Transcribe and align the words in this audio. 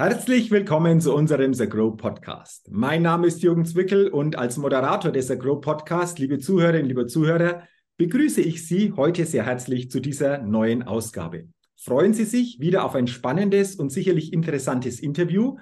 Herzlich 0.00 0.50
willkommen 0.50 0.98
zu 0.98 1.14
unserem 1.14 1.52
The 1.52 1.68
Grow 1.68 1.94
Podcast. 1.94 2.70
Mein 2.70 3.02
Name 3.02 3.26
ist 3.26 3.42
Jürgen 3.42 3.66
Zwickel 3.66 4.08
und 4.08 4.34
als 4.34 4.56
Moderator 4.56 5.12
des 5.12 5.28
The 5.28 5.36
Grow 5.36 5.60
Podcast, 5.60 6.18
liebe 6.18 6.38
Zuhörerinnen, 6.38 6.86
liebe 6.86 7.06
Zuhörer, 7.06 7.64
begrüße 7.98 8.40
ich 8.40 8.66
Sie 8.66 8.92
heute 8.92 9.26
sehr 9.26 9.44
herzlich 9.44 9.90
zu 9.90 10.00
dieser 10.00 10.38
neuen 10.38 10.82
Ausgabe. 10.84 11.48
Freuen 11.76 12.14
Sie 12.14 12.24
sich 12.24 12.60
wieder 12.60 12.86
auf 12.86 12.94
ein 12.94 13.08
spannendes 13.08 13.74
und 13.74 13.92
sicherlich 13.92 14.32
interessantes 14.32 15.00
Interview, 15.00 15.58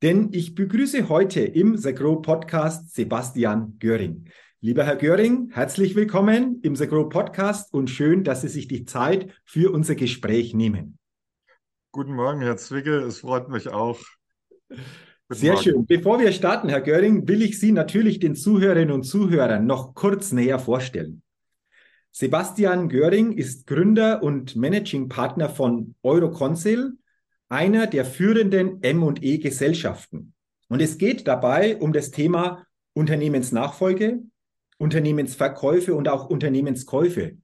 denn 0.00 0.30
ich 0.32 0.54
begrüße 0.54 1.10
heute 1.10 1.42
im 1.42 1.76
The 1.76 1.92
Grow 1.92 2.22
Podcast 2.22 2.94
Sebastian 2.94 3.76
Göring. 3.78 4.24
Lieber 4.62 4.84
Herr 4.84 4.96
Göring, 4.96 5.50
herzlich 5.52 5.94
willkommen 5.94 6.60
im 6.62 6.76
The 6.76 6.86
Grow 6.86 7.10
Podcast 7.10 7.74
und 7.74 7.90
schön, 7.90 8.24
dass 8.24 8.40
Sie 8.40 8.48
sich 8.48 8.68
die 8.68 8.86
Zeit 8.86 9.28
für 9.44 9.70
unser 9.70 9.96
Gespräch 9.96 10.54
nehmen. 10.54 10.98
Guten 11.94 12.14
Morgen, 12.14 12.40
Herr 12.40 12.56
Zwickel. 12.56 13.02
Es 13.02 13.18
freut 13.18 13.50
mich 13.50 13.68
auch. 13.68 14.00
Guten 14.70 14.82
Sehr 15.28 15.52
Morgen. 15.52 15.62
schön. 15.62 15.86
Bevor 15.86 16.18
wir 16.20 16.32
starten, 16.32 16.70
Herr 16.70 16.80
Göring, 16.80 17.28
will 17.28 17.42
ich 17.42 17.60
Sie 17.60 17.70
natürlich 17.70 18.18
den 18.18 18.34
Zuhörerinnen 18.34 18.92
und 18.94 19.02
Zuhörern 19.02 19.66
noch 19.66 19.94
kurz 19.94 20.32
näher 20.32 20.58
vorstellen. 20.58 21.22
Sebastian 22.10 22.88
Göring 22.88 23.32
ist 23.32 23.66
Gründer 23.66 24.22
und 24.22 24.56
Managing 24.56 25.10
Partner 25.10 25.50
von 25.50 25.94
Euroconsil, 26.02 26.94
einer 27.50 27.86
der 27.86 28.06
führenden 28.06 28.82
M&E 28.82 29.36
Gesellschaften. 29.36 30.32
Und 30.68 30.80
es 30.80 30.96
geht 30.96 31.28
dabei 31.28 31.76
um 31.76 31.92
das 31.92 32.10
Thema 32.10 32.66
Unternehmensnachfolge, 32.94 34.22
Unternehmensverkäufe 34.78 35.94
und 35.94 36.08
auch 36.08 36.30
Unternehmenskäufe. 36.30 37.36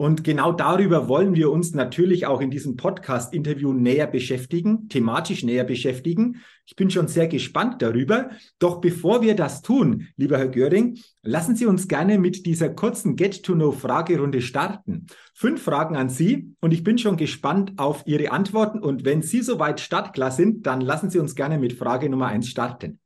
Und 0.00 0.24
genau 0.24 0.50
darüber 0.50 1.08
wollen 1.08 1.34
wir 1.34 1.50
uns 1.50 1.74
natürlich 1.74 2.24
auch 2.24 2.40
in 2.40 2.50
diesem 2.50 2.76
Podcast-Interview 2.76 3.74
näher 3.74 4.06
beschäftigen, 4.06 4.88
thematisch 4.88 5.42
näher 5.42 5.64
beschäftigen. 5.64 6.40
Ich 6.64 6.74
bin 6.74 6.88
schon 6.90 7.06
sehr 7.06 7.28
gespannt 7.28 7.82
darüber. 7.82 8.30
Doch 8.58 8.80
bevor 8.80 9.20
wir 9.20 9.36
das 9.36 9.60
tun, 9.60 10.08
lieber 10.16 10.38
Herr 10.38 10.48
Göring, 10.48 10.98
lassen 11.20 11.54
Sie 11.54 11.66
uns 11.66 11.86
gerne 11.86 12.18
mit 12.18 12.46
dieser 12.46 12.70
kurzen 12.70 13.14
Get-to-Know-Fragerunde 13.14 14.40
starten. 14.40 15.04
Fünf 15.34 15.62
Fragen 15.62 15.96
an 15.96 16.08
Sie 16.08 16.54
und 16.60 16.72
ich 16.72 16.82
bin 16.82 16.96
schon 16.96 17.18
gespannt 17.18 17.74
auf 17.76 18.02
Ihre 18.06 18.30
Antworten. 18.30 18.78
Und 18.78 19.04
wenn 19.04 19.20
Sie 19.20 19.42
soweit 19.42 19.80
startklar 19.80 20.30
sind, 20.30 20.66
dann 20.66 20.80
lassen 20.80 21.10
Sie 21.10 21.18
uns 21.18 21.34
gerne 21.34 21.58
mit 21.58 21.74
Frage 21.74 22.08
Nummer 22.08 22.28
eins 22.28 22.48
starten. 22.48 23.00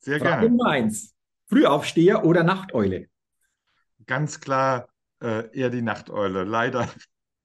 Sehr 0.00 0.18
Frage 0.18 0.28
gerne. 0.28 0.42
Frage 0.42 0.50
Nummer 0.50 0.70
eins. 0.70 1.14
Frühaufsteher 1.46 2.26
oder 2.26 2.44
Nachteule? 2.44 3.08
Ganz 4.06 4.40
klar 4.40 4.88
äh, 5.22 5.56
eher 5.56 5.70
die 5.70 5.82
Nachteule, 5.82 6.44
leider. 6.44 6.88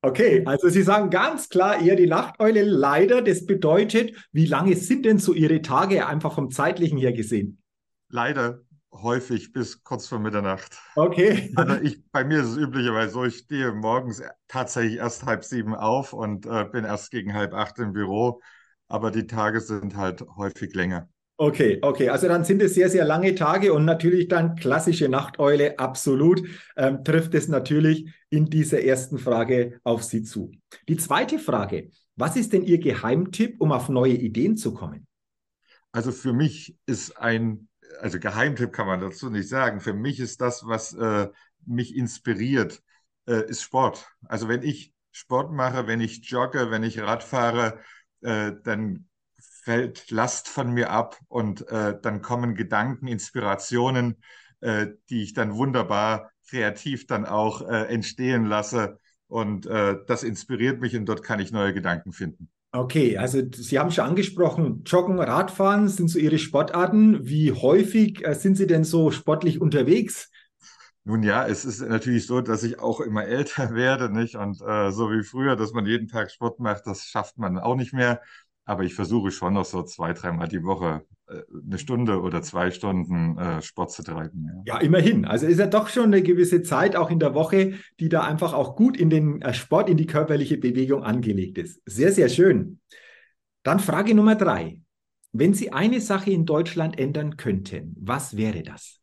Okay, 0.02 0.44
also 0.46 0.70
Sie 0.70 0.84
sagen 0.84 1.10
ganz 1.10 1.50
klar 1.50 1.82
eher 1.82 1.96
die 1.96 2.08
Nachteule, 2.08 2.64
leider. 2.64 3.22
Das 3.22 3.46
bedeutet, 3.46 4.14
wie 4.32 4.46
lange 4.46 4.76
sind 4.76 5.06
denn 5.06 5.18
so 5.18 5.34
Ihre 5.34 5.62
Tage 5.62 6.06
einfach 6.06 6.36
vom 6.36 6.52
zeitlichen 6.52 6.98
her 6.98 7.14
gesehen? 7.14 7.62
Leider 8.10 8.62
häufig 8.94 9.52
bis 9.52 9.84
kurz 9.84 10.08
vor 10.08 10.20
Mitternacht. 10.20 10.80
Okay. 10.96 11.52
Also 11.56 11.82
ich, 11.82 12.04
bei 12.12 12.24
mir 12.24 12.40
ist 12.40 12.50
es 12.50 12.58
üblicherweise 12.58 13.12
so, 13.12 13.26
ich 13.26 13.38
stehe 13.38 13.74
morgens 13.74 14.22
tatsächlich 14.48 14.98
erst 14.98 15.26
halb 15.26 15.44
sieben 15.44 15.76
auf 15.76 16.14
und 16.14 16.46
äh, 16.46 16.66
bin 16.66 16.86
erst 16.86 17.12
gegen 17.12 17.34
halb 17.34 17.54
acht 17.54 17.78
im 17.80 17.94
Büro, 17.94 18.42
aber 18.88 19.12
die 19.12 19.28
Tage 19.28 19.62
sind 19.62 19.96
halt 19.96 20.24
häufig 20.38 20.74
länger. 20.74 21.10
Okay, 21.40 21.78
okay. 21.84 22.10
Also 22.10 22.28
dann 22.28 22.44
sind 22.44 22.64
es 22.64 22.74
sehr, 22.74 22.90
sehr 22.90 23.06
lange 23.06 23.36
Tage 23.36 23.72
und 23.72 23.86
natürlich 23.86 24.28
dann 24.28 24.56
klassische 24.56 25.08
Nachteule. 25.08 25.78
Absolut 25.78 26.42
ähm, 26.76 27.04
trifft 27.04 27.36
es 27.36 27.48
natürlich 27.48 28.12
in 28.32 28.46
dieser 28.48 28.84
ersten 28.84 29.20
Frage 29.20 29.80
auf 29.84 30.04
Sie 30.04 30.24
zu. 30.24 30.52
Die 30.88 30.98
zweite 30.98 31.38
Frage. 31.38 31.92
Was 32.16 32.36
ist 32.36 32.54
denn 32.54 32.64
Ihr 32.64 32.80
Geheimtipp, 32.80 33.62
um 33.62 33.72
auf 33.72 33.88
neue 33.88 34.14
Ideen 34.14 34.58
zu 34.58 34.74
kommen? 34.74 35.06
Also 35.92 36.12
für 36.12 36.34
mich 36.34 36.76
ist 36.88 37.16
ein, 37.18 37.68
also 38.00 38.20
Geheimtipp 38.20 38.74
kann 38.74 38.88
man 38.88 39.00
dazu 39.00 39.30
nicht 39.30 39.48
sagen. 39.48 39.80
Für 39.80 39.94
mich 39.94 40.20
ist 40.20 40.42
das, 40.42 40.66
was 40.66 40.94
äh, 40.94 41.28
mich 41.68 41.96
inspiriert, 41.96 42.82
äh, 43.28 43.48
ist 43.48 43.62
Sport. 43.62 44.10
Also 44.26 44.48
wenn 44.48 44.64
ich 44.64 44.92
Sport 45.12 45.52
mache, 45.52 45.86
wenn 45.86 46.02
ich 46.02 46.28
jogge, 46.28 46.72
wenn 46.72 46.82
ich 46.82 47.00
Rad 47.00 47.24
fahre, 47.24 47.78
äh, 48.22 48.54
dann 48.64 49.07
fällt 49.68 50.12
Last 50.12 50.48
von 50.48 50.72
mir 50.72 50.92
ab 50.92 51.20
und 51.28 51.68
äh, 51.68 51.94
dann 52.02 52.22
kommen 52.22 52.56
Gedanken, 52.56 53.06
Inspirationen, 53.06 54.16
äh, 54.62 54.88
die 55.10 55.24
ich 55.24 55.34
dann 55.34 55.56
wunderbar 55.56 56.32
kreativ 56.50 57.06
dann 57.06 57.26
auch 57.26 57.68
äh, 57.68 57.94
entstehen 57.94 58.46
lasse. 58.46 58.98
Und 59.28 59.66
äh, 59.66 59.98
das 60.08 60.24
inspiriert 60.24 60.80
mich 60.80 60.96
und 60.96 61.06
dort 61.06 61.22
kann 61.22 61.42
ich 61.42 61.52
neue 61.52 61.74
Gedanken 61.74 62.14
finden. 62.14 62.50
Okay, 62.72 63.18
also 63.18 63.42
Sie 63.54 63.78
haben 63.78 63.92
schon 63.92 64.06
angesprochen, 64.06 64.84
Joggen, 64.86 65.20
Radfahren 65.20 65.90
sind 65.90 66.08
so 66.08 66.18
Ihre 66.18 66.38
Sportarten. 66.38 67.28
Wie 67.28 67.52
häufig 67.52 68.26
äh, 68.26 68.36
sind 68.36 68.56
Sie 68.56 68.68
denn 68.68 68.86
so 68.86 69.12
sportlich 69.12 69.60
unterwegs? 69.60 70.32
Nun 71.04 71.24
ja, 71.24 71.46
es 71.46 71.66
ist 71.66 71.82
natürlich 71.82 72.26
so, 72.26 72.40
dass 72.40 72.64
ich 72.64 72.80
auch 72.80 73.02
immer 73.02 73.26
älter 73.26 73.70
werde, 73.74 74.10
nicht? 74.10 74.36
Und 74.36 74.62
äh, 74.62 74.92
so 74.92 75.12
wie 75.12 75.24
früher, 75.24 75.58
dass 75.58 75.74
man 75.74 75.86
jeden 75.86 76.08
Tag 76.08 76.32
Sport 76.32 76.62
macht, 76.62 76.88
das 76.88 77.04
schafft 77.04 77.38
man 77.38 77.58
auch 77.58 77.76
nicht 77.76 77.94
mehr. 77.94 78.22
Aber 78.68 78.84
ich 78.84 78.94
versuche 78.94 79.32
schon 79.32 79.54
noch 79.54 79.64
so 79.64 79.82
zwei, 79.84 80.12
dreimal 80.12 80.50
die 80.50 80.62
Woche 80.62 81.06
äh, 81.28 81.42
eine 81.66 81.78
Stunde 81.78 82.22
oder 82.22 82.42
zwei 82.42 82.70
Stunden 82.70 83.38
äh, 83.38 83.62
Sport 83.62 83.94
zu 83.94 84.04
treiben. 84.04 84.64
Ja. 84.66 84.76
ja. 84.76 84.82
immerhin. 84.82 85.24
Also 85.24 85.48
ist 85.48 85.60
ja 85.60 85.68
doch 85.68 85.88
schon 85.88 86.06
eine 86.06 86.22
gewisse 86.22 86.64
Zeit 86.64 86.98
auch 86.98 87.10
in 87.10 87.20
der 87.20 87.34
Woche, 87.34 87.76
die 88.02 88.10
da 88.10 88.24
einfach 88.24 88.54
auch 88.54 88.76
gut 88.76 88.98
in 88.98 89.10
den 89.10 89.42
äh, 89.42 89.54
Sport, 89.54 89.90
in 89.90 89.96
die 89.96 90.06
körperliche 90.06 90.58
Bewegung 90.58 91.04
angelegt 91.04 91.58
ist. 91.58 91.82
Sehr, 91.86 92.12
sehr 92.12 92.28
schön. 92.28 92.82
Dann 93.64 93.80
Frage 93.80 94.14
Nummer 94.14 94.36
drei. 94.36 94.82
Wenn 95.32 95.54
Sie 95.54 95.72
eine 95.72 96.02
Sache 96.02 96.32
in 96.32 96.46
Deutschland 96.46 97.00
ändern 97.00 97.38
könnten, 97.38 97.96
was 97.98 98.36
wäre 98.36 98.64
das? 98.64 99.00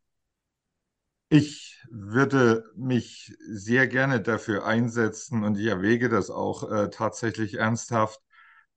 Ich 1.30 1.82
würde 1.90 2.64
mich 2.76 3.34
sehr 3.48 3.88
gerne 3.88 4.20
dafür 4.20 4.66
einsetzen 4.66 5.42
und 5.42 5.58
ich 5.58 5.66
erwäge 5.66 6.10
das 6.10 6.28
auch 6.28 6.70
äh, 6.70 6.90
tatsächlich 6.90 7.54
ernsthaft, 7.54 8.20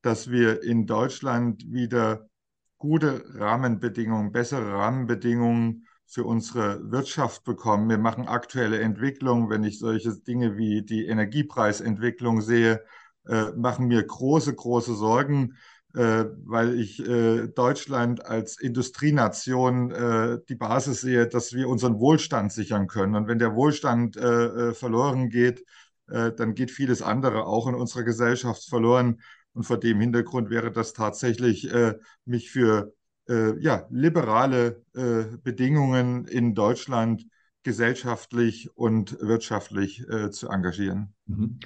dass 0.02 0.30
wir 0.30 0.64
in 0.64 0.86
Deutschland 0.86 1.64
wieder 1.72 2.30
gute 2.78 3.24
Rahmenbedingungen, 3.36 4.32
bessere 4.32 4.74
Rahmenbedingungen 4.74 5.88
für 6.06 6.24
unsere 6.24 6.92
Wirtschaft 6.92 7.44
bekommen. 7.44 7.90
Wir 7.90 7.98
machen 7.98 8.28
aktuelle 8.28 8.80
Entwicklungen. 8.80 9.50
Wenn 9.50 9.64
ich 9.64 9.80
solche 9.80 10.16
Dinge 10.16 10.58
wie 10.58 10.82
die 10.82 11.06
Energiepreisentwicklung 11.06 12.42
sehe, 12.42 12.84
äh, 13.28 13.52
machen 13.58 13.88
mir 13.88 14.04
große, 14.04 14.54
große 14.56 14.96
Sorgen, 14.96 15.56
äh, 15.94 16.26
weil 16.46 16.80
ich 16.80 17.06
äh, 17.06 17.48
Deutschland 17.48 18.26
als 18.26 18.58
Industrienation 18.58 19.92
äh, 19.92 20.40
die 20.48 20.56
Basis 20.56 21.02
sehe, 21.02 21.28
dass 21.28 21.54
wir 21.54 21.68
unseren 21.68 22.00
Wohlstand 22.00 22.54
sichern 22.54 22.88
können. 22.88 23.16
Und 23.16 23.28
wenn 23.28 23.40
der 23.40 23.56
Wohlstand 23.56 24.16
äh, 24.16 24.46
äh, 24.70 24.74
verloren 24.74 25.30
geht, 25.30 25.66
dann 26.10 26.56
geht 26.56 26.72
vieles 26.72 27.02
andere 27.02 27.46
auch 27.46 27.68
in 27.68 27.76
unserer 27.76 28.04
Gesellschaft 28.04 28.64
verloren. 28.70 29.20
Und 29.58 29.64
vor 29.64 29.80
dem 29.80 30.00
Hintergrund 30.00 30.52
wäre 30.52 30.72
das 30.72 30.94
tatsächlich 30.94 31.74
äh, 31.74 31.96
mich 32.26 32.52
für 32.52 32.94
äh, 33.28 33.60
ja, 33.60 33.88
liberale 33.90 34.84
äh, 34.94 35.36
Bedingungen 35.44 36.26
in 36.26 36.54
Deutschland 36.54 37.26
gesellschaftlich 37.64 38.70
und 38.76 39.18
wirtschaftlich 39.20 40.08
äh, 40.08 40.30
zu 40.30 40.50
engagieren. 40.50 41.16
Mhm. 41.26 41.60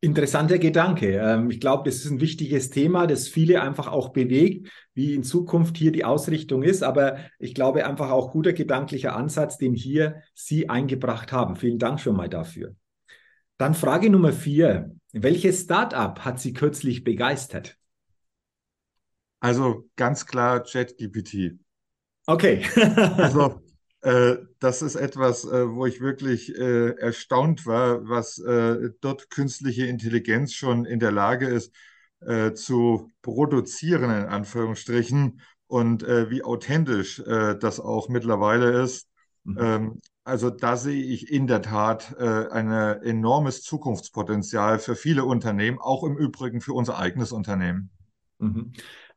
Interessanter 0.00 0.58
Gedanke. 0.58 1.14
Ähm, 1.16 1.50
ich 1.50 1.58
glaube, 1.58 1.88
das 1.88 2.04
ist 2.04 2.10
ein 2.10 2.20
wichtiges 2.20 2.68
Thema, 2.68 3.06
das 3.06 3.28
viele 3.28 3.62
einfach 3.62 3.86
auch 3.86 4.10
bewegt, 4.10 4.68
wie 4.92 5.14
in 5.14 5.22
Zukunft 5.22 5.78
hier 5.78 5.90
die 5.90 6.04
Ausrichtung 6.04 6.62
ist. 6.62 6.82
Aber 6.82 7.16
ich 7.38 7.54
glaube 7.54 7.86
einfach 7.86 8.10
auch 8.10 8.30
guter 8.30 8.52
gedanklicher 8.52 9.16
Ansatz, 9.16 9.56
den 9.56 9.72
hier 9.72 10.20
Sie 10.34 10.68
eingebracht 10.68 11.32
haben. 11.32 11.56
Vielen 11.56 11.78
Dank 11.78 11.98
schon 11.98 12.14
mal 12.14 12.28
dafür. 12.28 12.76
Dann 13.58 13.74
Frage 13.74 14.08
Nummer 14.08 14.32
vier. 14.32 14.94
Welches 15.12 15.62
Startup 15.62 16.18
hat 16.20 16.38
Sie 16.38 16.52
kürzlich 16.52 17.02
begeistert? 17.02 17.76
Also 19.40 19.88
ganz 19.96 20.26
klar 20.26 20.62
ChatGPT. 20.62 21.58
Okay. 22.26 22.64
also 23.16 23.60
äh, 24.02 24.36
das 24.60 24.82
ist 24.82 24.94
etwas, 24.94 25.44
äh, 25.44 25.68
wo 25.68 25.86
ich 25.86 26.00
wirklich 26.00 26.56
äh, 26.56 26.90
erstaunt 26.98 27.66
war, 27.66 28.08
was 28.08 28.38
äh, 28.38 28.90
dort 29.00 29.28
künstliche 29.28 29.86
Intelligenz 29.86 30.52
schon 30.52 30.84
in 30.84 31.00
der 31.00 31.10
Lage 31.10 31.48
ist 31.48 31.74
äh, 32.20 32.52
zu 32.52 33.10
produzieren, 33.22 34.04
in 34.04 34.26
Anführungsstrichen, 34.26 35.40
und 35.66 36.02
äh, 36.02 36.30
wie 36.30 36.42
authentisch 36.44 37.22
das 37.26 37.78
auch 37.78 38.08
mittlerweile 38.08 38.82
ist. 38.82 39.06
Mhm. 39.44 39.58
Ähm, 39.60 40.00
also 40.28 40.50
da 40.50 40.76
sehe 40.76 41.02
ich 41.02 41.32
in 41.32 41.46
der 41.46 41.62
Tat 41.62 42.14
äh, 42.18 42.48
ein 42.50 42.70
enormes 43.02 43.62
Zukunftspotenzial 43.62 44.78
für 44.78 44.94
viele 44.94 45.24
Unternehmen, 45.24 45.78
auch 45.80 46.04
im 46.04 46.16
Übrigen 46.16 46.60
für 46.60 46.74
unser 46.74 46.98
eigenes 46.98 47.32
Unternehmen. 47.32 47.90
Mhm. 48.38 48.72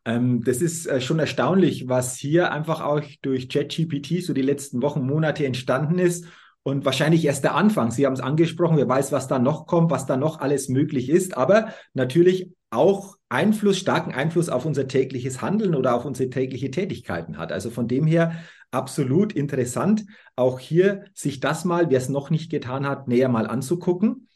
Ähm, 0.05 0.43
das 0.43 0.61
ist 0.61 0.87
äh, 0.87 1.01
schon 1.01 1.19
erstaunlich, 1.19 1.87
was 1.87 2.15
hier 2.15 2.51
einfach 2.51 2.81
auch 2.81 3.01
durch 3.21 3.49
ChatGPT 3.49 4.23
so 4.23 4.33
die 4.33 4.41
letzten 4.41 4.81
Wochen, 4.81 5.05
Monate 5.05 5.45
entstanden 5.45 5.99
ist. 5.99 6.25
Und 6.63 6.85
wahrscheinlich 6.85 7.25
erst 7.25 7.43
der 7.43 7.55
Anfang. 7.55 7.89
Sie 7.89 8.05
haben 8.05 8.13
es 8.13 8.19
angesprochen, 8.19 8.77
wer 8.77 8.87
weiß, 8.87 9.11
was 9.11 9.27
da 9.27 9.39
noch 9.39 9.65
kommt, 9.65 9.89
was 9.89 10.05
da 10.05 10.15
noch 10.15 10.39
alles 10.39 10.69
möglich 10.69 11.09
ist. 11.09 11.35
Aber 11.35 11.73
natürlich 11.93 12.51
auch 12.69 13.17
Einfluss, 13.29 13.79
starken 13.79 14.13
Einfluss 14.13 14.47
auf 14.47 14.65
unser 14.65 14.87
tägliches 14.87 15.41
Handeln 15.41 15.73
oder 15.73 15.95
auf 15.95 16.05
unsere 16.05 16.29
tägliche 16.29 16.69
Tätigkeiten 16.69 17.37
hat. 17.37 17.51
Also 17.51 17.71
von 17.71 17.87
dem 17.87 18.05
her 18.05 18.35
absolut 18.71 19.33
interessant, 19.33 20.05
auch 20.35 20.59
hier 20.59 21.05
sich 21.13 21.39
das 21.39 21.65
mal, 21.65 21.89
wer 21.89 21.97
es 21.97 22.09
noch 22.09 22.29
nicht 22.29 22.49
getan 22.49 22.87
hat, 22.87 23.07
näher 23.07 23.29
mal 23.29 23.47
anzugucken. 23.47 24.27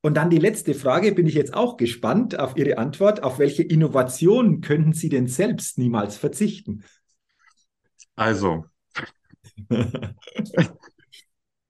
Und 0.00 0.14
dann 0.14 0.28
die 0.28 0.38
letzte 0.38 0.74
Frage, 0.74 1.12
bin 1.12 1.26
ich 1.26 1.34
jetzt 1.34 1.54
auch 1.54 1.76
gespannt 1.78 2.38
auf 2.38 2.56
Ihre 2.56 2.76
Antwort. 2.76 3.22
Auf 3.22 3.38
welche 3.38 3.62
Innovationen 3.62 4.60
könnten 4.60 4.92
Sie 4.92 5.08
denn 5.08 5.28
selbst 5.28 5.78
niemals 5.78 6.16
verzichten? 6.16 6.84
Also, 8.14 8.66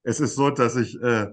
es 0.03 0.21
ist 0.21 0.35
so, 0.35 0.51
dass 0.51 0.75
ich 0.77 1.01
äh, 1.01 1.29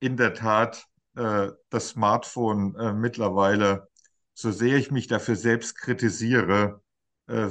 in 0.00 0.16
der 0.16 0.34
Tat 0.34 0.84
äh, 1.14 1.48
das 1.70 1.88
Smartphone 1.88 2.74
äh, 2.76 2.92
mittlerweile 2.92 3.88
so 4.34 4.50
sehr 4.50 4.76
ich 4.76 4.90
mich 4.90 5.06
dafür 5.06 5.36
selbst 5.36 5.78
kritisiere, 5.78 6.82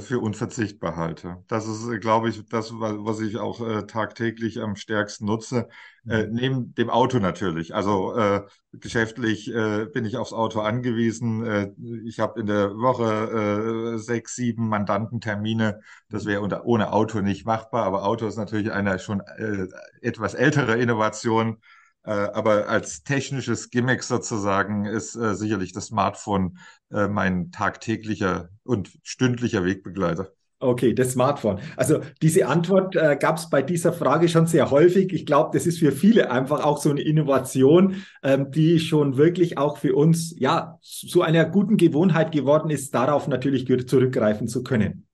für 0.00 0.20
unverzichtbar 0.20 0.96
halte. 0.96 1.38
Das 1.48 1.66
ist, 1.66 1.88
äh, 1.88 1.98
glaube 1.98 2.28
ich, 2.28 2.44
das, 2.46 2.72
was 2.72 3.20
ich 3.20 3.38
auch 3.38 3.66
äh, 3.66 3.86
tagtäglich 3.86 4.60
am 4.60 4.76
stärksten 4.76 5.24
nutze. 5.24 5.68
Äh, 6.06 6.26
mhm. 6.26 6.32
neben 6.32 6.74
dem 6.74 6.90
Auto 6.90 7.18
natürlich. 7.20 7.74
Also 7.74 8.14
äh, 8.14 8.42
geschäftlich 8.72 9.48
äh, 9.52 9.86
bin 9.86 10.04
ich 10.04 10.16
aufs 10.16 10.32
Auto 10.32 10.60
angewiesen. 10.60 11.44
Äh, 11.46 11.72
ich 12.04 12.20
habe 12.20 12.40
in 12.40 12.46
der 12.46 12.74
Woche 12.76 13.94
äh, 13.94 13.98
sechs, 13.98 14.34
sieben 14.34 14.68
Mandantentermine. 14.68 15.80
Das 16.08 16.26
wäre 16.26 16.40
unter, 16.40 16.66
ohne 16.66 16.92
Auto 16.92 17.20
nicht 17.20 17.46
machbar. 17.46 17.84
Aber 17.84 18.04
Auto 18.04 18.26
ist 18.26 18.36
natürlich 18.36 18.72
eine 18.72 18.98
schon 18.98 19.20
äh, 19.20 19.68
etwas 20.00 20.34
ältere 20.34 20.76
Innovation. 20.76 21.58
Äh, 22.04 22.10
aber 22.10 22.68
als 22.68 23.04
technisches 23.04 23.70
Gimmick 23.70 24.02
sozusagen 24.02 24.84
ist 24.84 25.14
äh, 25.14 25.34
sicherlich 25.34 25.72
das 25.72 25.86
Smartphone 25.86 26.58
äh, 26.90 27.08
mein 27.08 27.50
tagtäglicher 27.52 28.48
und 28.64 28.90
stündlicher 29.02 29.64
Wegbegleiter. 29.64 30.32
Okay, 30.62 30.94
das 30.94 31.12
Smartphone. 31.12 31.58
Also 31.76 32.02
diese 32.22 32.46
Antwort 32.46 32.94
äh, 32.94 33.16
gab 33.18 33.36
es 33.36 33.50
bei 33.50 33.62
dieser 33.62 33.92
Frage 33.92 34.28
schon 34.28 34.46
sehr 34.46 34.70
häufig. 34.70 35.12
Ich 35.12 35.26
glaube, 35.26 35.50
das 35.52 35.66
ist 35.66 35.80
für 35.80 35.90
viele 35.90 36.30
einfach 36.30 36.64
auch 36.64 36.78
so 36.78 36.90
eine 36.90 37.00
Innovation, 37.00 38.04
ähm, 38.22 38.52
die 38.52 38.78
schon 38.78 39.16
wirklich 39.16 39.58
auch 39.58 39.78
für 39.78 39.96
uns 39.96 40.32
ja 40.38 40.78
zu 40.80 41.22
einer 41.22 41.46
guten 41.46 41.76
Gewohnheit 41.76 42.30
geworden 42.30 42.70
ist, 42.70 42.94
darauf 42.94 43.26
natürlich 43.26 43.66
zurückgreifen 43.88 44.46
zu 44.46 44.62
können. 44.62 45.08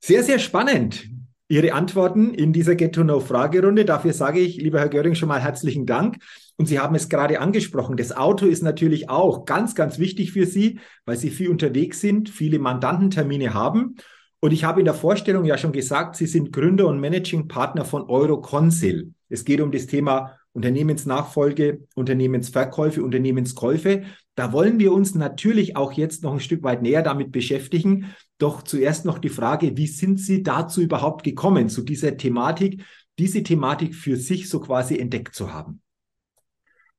Sehr, 0.00 0.22
sehr 0.22 0.38
spannend. 0.38 1.06
Ihre 1.54 1.72
Antworten 1.72 2.34
in 2.34 2.52
dieser 2.52 2.74
Get-to-Know-Fragerunde. 2.74 3.84
Dafür 3.84 4.12
sage 4.12 4.40
ich, 4.40 4.56
lieber 4.56 4.80
Herr 4.80 4.88
Göring, 4.88 5.14
schon 5.14 5.28
mal 5.28 5.40
herzlichen 5.40 5.86
Dank. 5.86 6.16
Und 6.56 6.66
Sie 6.66 6.80
haben 6.80 6.96
es 6.96 7.08
gerade 7.08 7.38
angesprochen. 7.38 7.96
Das 7.96 8.10
Auto 8.10 8.46
ist 8.46 8.64
natürlich 8.64 9.08
auch 9.08 9.44
ganz, 9.44 9.76
ganz 9.76 10.00
wichtig 10.00 10.32
für 10.32 10.46
Sie, 10.46 10.80
weil 11.04 11.16
Sie 11.16 11.30
viel 11.30 11.50
unterwegs 11.50 12.00
sind, 12.00 12.28
viele 12.28 12.58
Mandantentermine 12.58 13.54
haben. 13.54 13.94
Und 14.40 14.52
ich 14.52 14.64
habe 14.64 14.80
in 14.80 14.84
der 14.84 14.94
Vorstellung 14.94 15.44
ja 15.44 15.56
schon 15.56 15.70
gesagt, 15.70 16.16
Sie 16.16 16.26
sind 16.26 16.50
Gründer 16.52 16.88
und 16.88 16.98
Managing 16.98 17.46
Partner 17.46 17.84
von 17.84 18.02
Euroconsil. 18.02 19.12
Es 19.28 19.44
geht 19.44 19.60
um 19.60 19.70
das 19.70 19.86
Thema 19.86 20.32
Unternehmensnachfolge, 20.54 21.82
Unternehmensverkäufe, 21.94 23.00
Unternehmenskäufe. 23.00 24.02
Da 24.34 24.52
wollen 24.52 24.80
wir 24.80 24.92
uns 24.92 25.14
natürlich 25.14 25.76
auch 25.76 25.92
jetzt 25.92 26.24
noch 26.24 26.32
ein 26.32 26.40
Stück 26.40 26.64
weit 26.64 26.82
näher 26.82 27.02
damit 27.02 27.30
beschäftigen. 27.30 28.12
Doch 28.38 28.62
zuerst 28.62 29.04
noch 29.04 29.18
die 29.18 29.28
Frage, 29.28 29.76
wie 29.76 29.86
sind 29.86 30.18
Sie 30.18 30.42
dazu 30.42 30.80
überhaupt 30.80 31.22
gekommen, 31.22 31.68
zu 31.68 31.82
dieser 31.82 32.16
Thematik, 32.16 32.84
diese 33.18 33.42
Thematik 33.42 33.94
für 33.94 34.16
sich 34.16 34.48
so 34.48 34.60
quasi 34.60 34.98
entdeckt 34.98 35.34
zu 35.34 35.52
haben? 35.52 35.80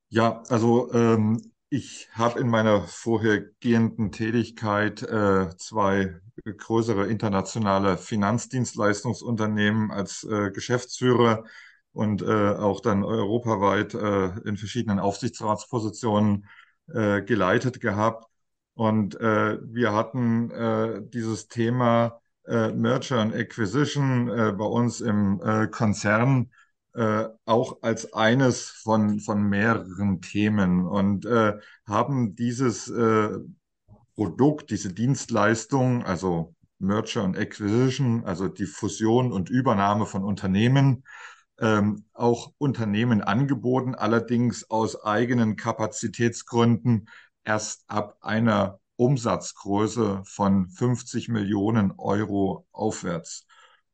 Ja, 0.10 0.44
also 0.48 0.92
ähm, 0.94 1.52
ich 1.70 2.08
habe 2.14 2.40
in 2.40 2.48
meiner 2.48 2.84
vorhergehenden 2.84 4.12
Tätigkeit 4.12 5.04
äh, 5.04 5.50
zwei 5.58 6.22
größere 6.46 7.08
internationale 7.08 7.98
Finanzdienstleistungsunternehmen 7.98 9.92
als 9.92 10.24
äh, 10.24 10.52
Geschäftsführer 10.52 11.44
und 11.92 12.22
äh, 12.22 12.26
auch 12.56 12.82
dann 12.82 13.04
europaweit 13.04 13.94
äh, 13.94 14.28
in 14.48 14.58
verschiedenen 14.58 15.00
Aufsichtsratspositionen 15.00 16.48
äh, 16.94 17.22
geleitet 17.22 17.82
gehabt. 17.82 18.26
Und 18.76 19.20
äh, 19.20 19.58
wir 19.64 19.94
hatten 19.94 20.52
äh, 20.52 21.02
dieses 21.02 21.48
Thema 21.48 22.20
äh, 22.46 22.72
Merger 22.72 23.20
and 23.20 23.34
Acquisition 23.34 24.30
äh, 24.30 24.52
bei 24.52 24.66
uns 24.66 25.02
im 25.02 25.42
äh, 25.44 25.68
Konzern 25.68 26.52
äh, 26.94 27.26
auch 27.46 27.82
als 27.82 28.14
eines 28.14 28.70
von, 28.70 29.20
von 29.20 29.44
mehreren 29.44 30.22
Themen. 30.22 30.86
Und 30.86 31.26
äh, 31.26 31.54
haben 31.88 32.36
dieses 32.36 32.90
äh, 32.90 33.30
Produkt, 34.16 34.72
diese 34.72 34.94
Dienstleistung, 34.94 36.04
also 36.04 36.54
Merger 36.80 37.24
and 37.24 37.38
Acquisition, 37.38 38.24
also 38.26 38.48
die 38.48 38.66
Fusion 38.66 39.32
und 39.32 39.50
Übernahme 39.50 40.06
von 40.06 40.24
Unternehmen, 40.24 41.04
ähm, 41.60 42.06
auch 42.14 42.52
Unternehmen 42.58 43.22
angeboten, 43.22 43.96
allerdings 43.96 44.70
aus 44.70 45.02
eigenen 45.04 45.56
Kapazitätsgründen 45.56 47.08
erst 47.46 47.84
ab 47.88 48.18
einer 48.22 48.80
Umsatzgröße 48.98 50.24
von 50.26 50.70
50 50.70 51.30
Millionen 51.30 51.94
Euro 51.98 52.68
aufwärts. 52.72 53.46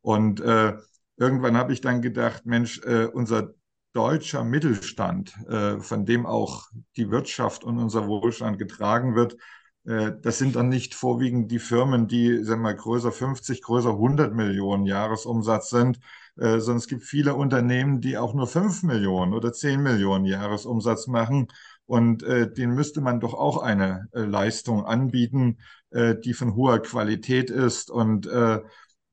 Und 0.01 0.39
äh, 0.41 0.77
irgendwann 1.17 1.57
habe 1.57 1.73
ich 1.73 1.81
dann 1.81 2.01
gedacht, 2.01 2.45
Mensch, 2.45 2.81
äh, 2.83 3.05
unser 3.05 3.53
deutscher 3.93 4.43
Mittelstand, 4.43 5.35
äh, 5.47 5.79
von 5.79 6.05
dem 6.05 6.25
auch 6.25 6.69
die 6.95 7.11
Wirtschaft 7.11 7.63
und 7.63 7.77
unser 7.77 8.07
Wohlstand 8.07 8.57
getragen 8.57 9.15
wird, 9.15 9.37
äh, 9.85 10.11
das 10.21 10.37
sind 10.37 10.55
dann 10.55 10.69
nicht 10.69 10.93
vorwiegend 10.95 11.51
die 11.51 11.59
Firmen, 11.59 12.07
die, 12.07 12.43
sagen 12.43 12.61
wir 12.61 12.71
mal, 12.71 12.75
größer 12.75 13.11
50, 13.11 13.61
größer 13.61 13.91
100 13.91 14.33
Millionen 14.33 14.85
Jahresumsatz 14.85 15.69
sind, 15.69 15.99
äh, 16.37 16.59
sondern 16.59 16.77
es 16.77 16.87
gibt 16.87 17.03
viele 17.03 17.35
Unternehmen, 17.35 18.01
die 18.01 18.17
auch 18.17 18.33
nur 18.33 18.47
5 18.47 18.83
Millionen 18.83 19.33
oder 19.33 19.51
10 19.53 19.81
Millionen 19.81 20.25
Jahresumsatz 20.25 21.07
machen. 21.07 21.47
Und 21.91 22.23
äh, 22.23 22.49
denen 22.49 22.73
müsste 22.73 23.01
man 23.01 23.19
doch 23.19 23.33
auch 23.33 23.61
eine 23.61 24.07
äh, 24.13 24.21
Leistung 24.21 24.85
anbieten, 24.85 25.57
äh, 25.89 26.15
die 26.15 26.33
von 26.33 26.55
hoher 26.55 26.79
Qualität 26.81 27.49
ist. 27.49 27.91
Und 27.91 28.27
äh, 28.27 28.61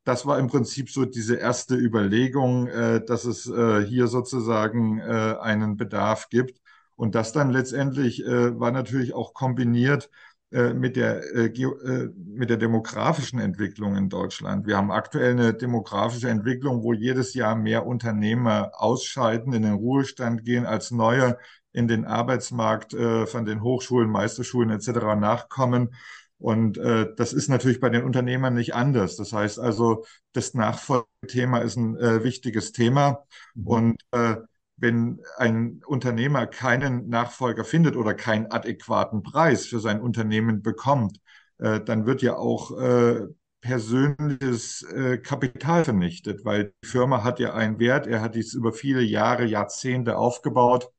das 0.05 0.27
war 0.27 0.39
im 0.39 0.47
Prinzip 0.47 0.89
so 0.89 1.05
diese 1.05 1.35
erste 1.35 1.75
Überlegung, 1.75 2.69
äh, 2.69 3.05
dass 3.05 3.25
es 3.25 3.49
äh, 3.51 3.85
hier 3.85 4.07
sozusagen 4.07 5.01
äh, 5.01 5.35
einen 5.41 5.77
Bedarf 5.77 6.29
gibt. 6.29 6.61
Und 6.95 7.17
das 7.17 7.33
dann 7.33 7.51
letztendlich 7.51 8.25
äh, 8.25 8.61
war 8.61 8.71
natürlich 8.71 9.13
auch 9.13 9.35
kombiniert 9.35 10.09
äh, 10.53 10.73
mit 10.73 10.95
der, 10.95 11.25
äh, 11.35 11.47
äh, 11.47 12.11
mit 12.15 12.49
der 12.49 12.59
demografischen 12.59 13.41
Entwicklung 13.41 13.97
in 13.97 14.09
Deutschland. 14.09 14.69
Wir 14.69 14.77
haben 14.77 14.93
aktuell 14.93 15.33
eine 15.33 15.53
demografische 15.53 16.29
Entwicklung, 16.29 16.85
wo 16.85 16.93
jedes 16.93 17.35
Jahr 17.35 17.57
mehr 17.57 17.87
Unternehmer 17.89 18.71
ausscheiden, 18.75 19.53
in 19.53 19.63
den 19.63 19.75
Ruhestand 19.75 20.45
gehen, 20.45 20.65
als 20.65 20.93
neue 20.93 21.37
in 21.73 21.89
den 21.89 22.05
Arbeitsmarkt 22.05 22.95
äh, 22.95 23.27
von 23.27 23.45
den 23.45 23.63
Hochschulen, 23.63 24.11
Meisterschulen 24.11 24.71
etc. 24.71 25.17
nachkommen. 25.17 25.95
Und 26.39 26.79
äh, 26.79 27.09
das 27.17 27.33
ist 27.33 27.49
natürlich 27.49 27.81
bei 27.81 27.91
den 27.91 28.05
Unternehmern 28.05 28.55
nicht 28.55 28.75
anders. 28.75 29.17
Das 29.17 29.33
heißt 29.33 29.59
also, 29.59 30.05
das 30.33 30.55
Nachfolgethema 30.55 31.59
ist 31.59 31.77
ein 31.77 31.97
äh, 31.97 32.23
wichtiges 32.23 32.73
Thema. 32.73 33.25
Mhm. 33.55 33.67
Und 33.67 34.03
äh, 34.13 34.37
wenn 34.77 35.21
ein 35.37 35.83
Unternehmer 35.85 36.47
keinen 36.47 37.09
Nachfolger 37.09 37.65
findet 37.65 37.97
oder 37.97 38.15
keinen 38.15 38.51
adäquaten 38.53 39.23
Preis 39.23 39.67
für 39.67 39.81
sein 39.81 40.01
Unternehmen 40.01 40.63
bekommt, 40.63 41.19
äh, 41.59 41.81
dann 41.81 42.07
wird 42.07 42.23
ja 42.23 42.37
auch 42.37 42.79
äh, 42.79 43.27
persönliches 43.61 44.83
äh, 44.83 45.19
Kapital 45.19 45.85
vernichtet, 45.85 46.45
weil 46.45 46.73
die 46.85 46.89
Firma 46.89 47.25
hat 47.25 47.41
ja 47.41 47.55
einen 47.55 47.81
Wert, 47.81 48.07
er 48.07 48.21
hat 48.21 48.37
dies 48.37 48.55
über 48.55 48.73
viele 48.73 49.03
Jahre, 49.03 49.45
Jahrzehnte 49.45 50.17
aufgebaut 50.17 50.93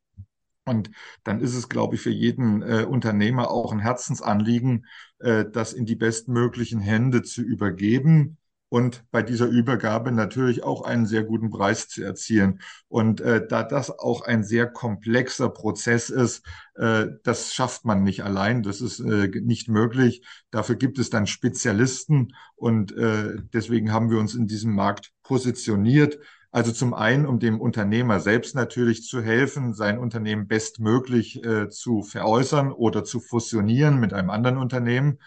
und 0.70 0.92
dann 1.24 1.42
ist 1.42 1.56
es, 1.56 1.68
glaube 1.70 1.96
ich, 1.96 2.02
für 2.02 2.12
jeden 2.12 2.62
äh, 2.62 2.86
Unternehmer 2.86 3.52
auch 3.52 3.72
ein 3.74 3.80
Herzensanliegen, 3.80 4.86
äh, 5.20 5.46
das 5.52 5.74
in 5.74 5.86
die 5.86 5.96
bestmöglichen 5.96 6.80
Hände 6.80 7.24
zu 7.24 7.42
übergeben 7.42 8.38
und 8.70 9.04
bei 9.12 9.24
dieser 9.24 9.48
Übergabe 9.48 10.12
natürlich 10.12 10.64
auch 10.64 10.84
einen 10.84 11.08
sehr 11.08 11.24
guten 11.24 11.50
Preis 11.50 11.88
zu 11.90 12.04
erzielen. 12.04 12.62
Und 12.88 13.20
äh, 13.20 13.46
da 13.46 13.64
das 13.64 13.90
auch 13.98 14.22
ein 14.22 14.44
sehr 14.44 14.68
komplexer 14.68 15.50
Prozess 15.50 16.12
ist, 16.12 16.46
äh, 16.76 17.08
das 17.24 17.54
schafft 17.54 17.84
man 17.86 18.04
nicht 18.04 18.24
allein, 18.24 18.62
das 18.62 18.82
ist 18.82 19.00
äh, 19.00 19.28
nicht 19.42 19.68
möglich. 19.70 20.24
Dafür 20.52 20.76
gibt 20.76 21.00
es 21.00 21.10
dann 21.10 21.26
Spezialisten 21.26 22.36
und 22.56 22.96
äh, 22.96 23.38
deswegen 23.54 23.92
haben 23.92 24.12
wir 24.12 24.20
uns 24.20 24.36
in 24.36 24.46
diesem 24.46 24.74
Markt 24.76 25.12
positioniert 25.24 26.20
also 26.52 26.72
zum 26.72 26.94
einen, 26.94 27.26
um 27.26 27.40
dem 27.40 27.62
Unternehmer 27.62 28.20
selbst 28.20 28.56
natürlich 28.56 29.04
zu 29.04 29.22
helfen, 29.22 29.74
sein 29.74 30.00
Unternehmen 30.00 30.48
bestmöglich 30.48 31.44
äh, 31.44 31.70
zu 31.70 32.02
veräußern 32.02 32.72
oder 32.72 33.04
zu 33.04 33.20
fusionieren 33.20 34.00
mit 34.00 34.14
einem 34.14 34.30
anderen 34.30 34.58
Unternehmen, 34.58 35.20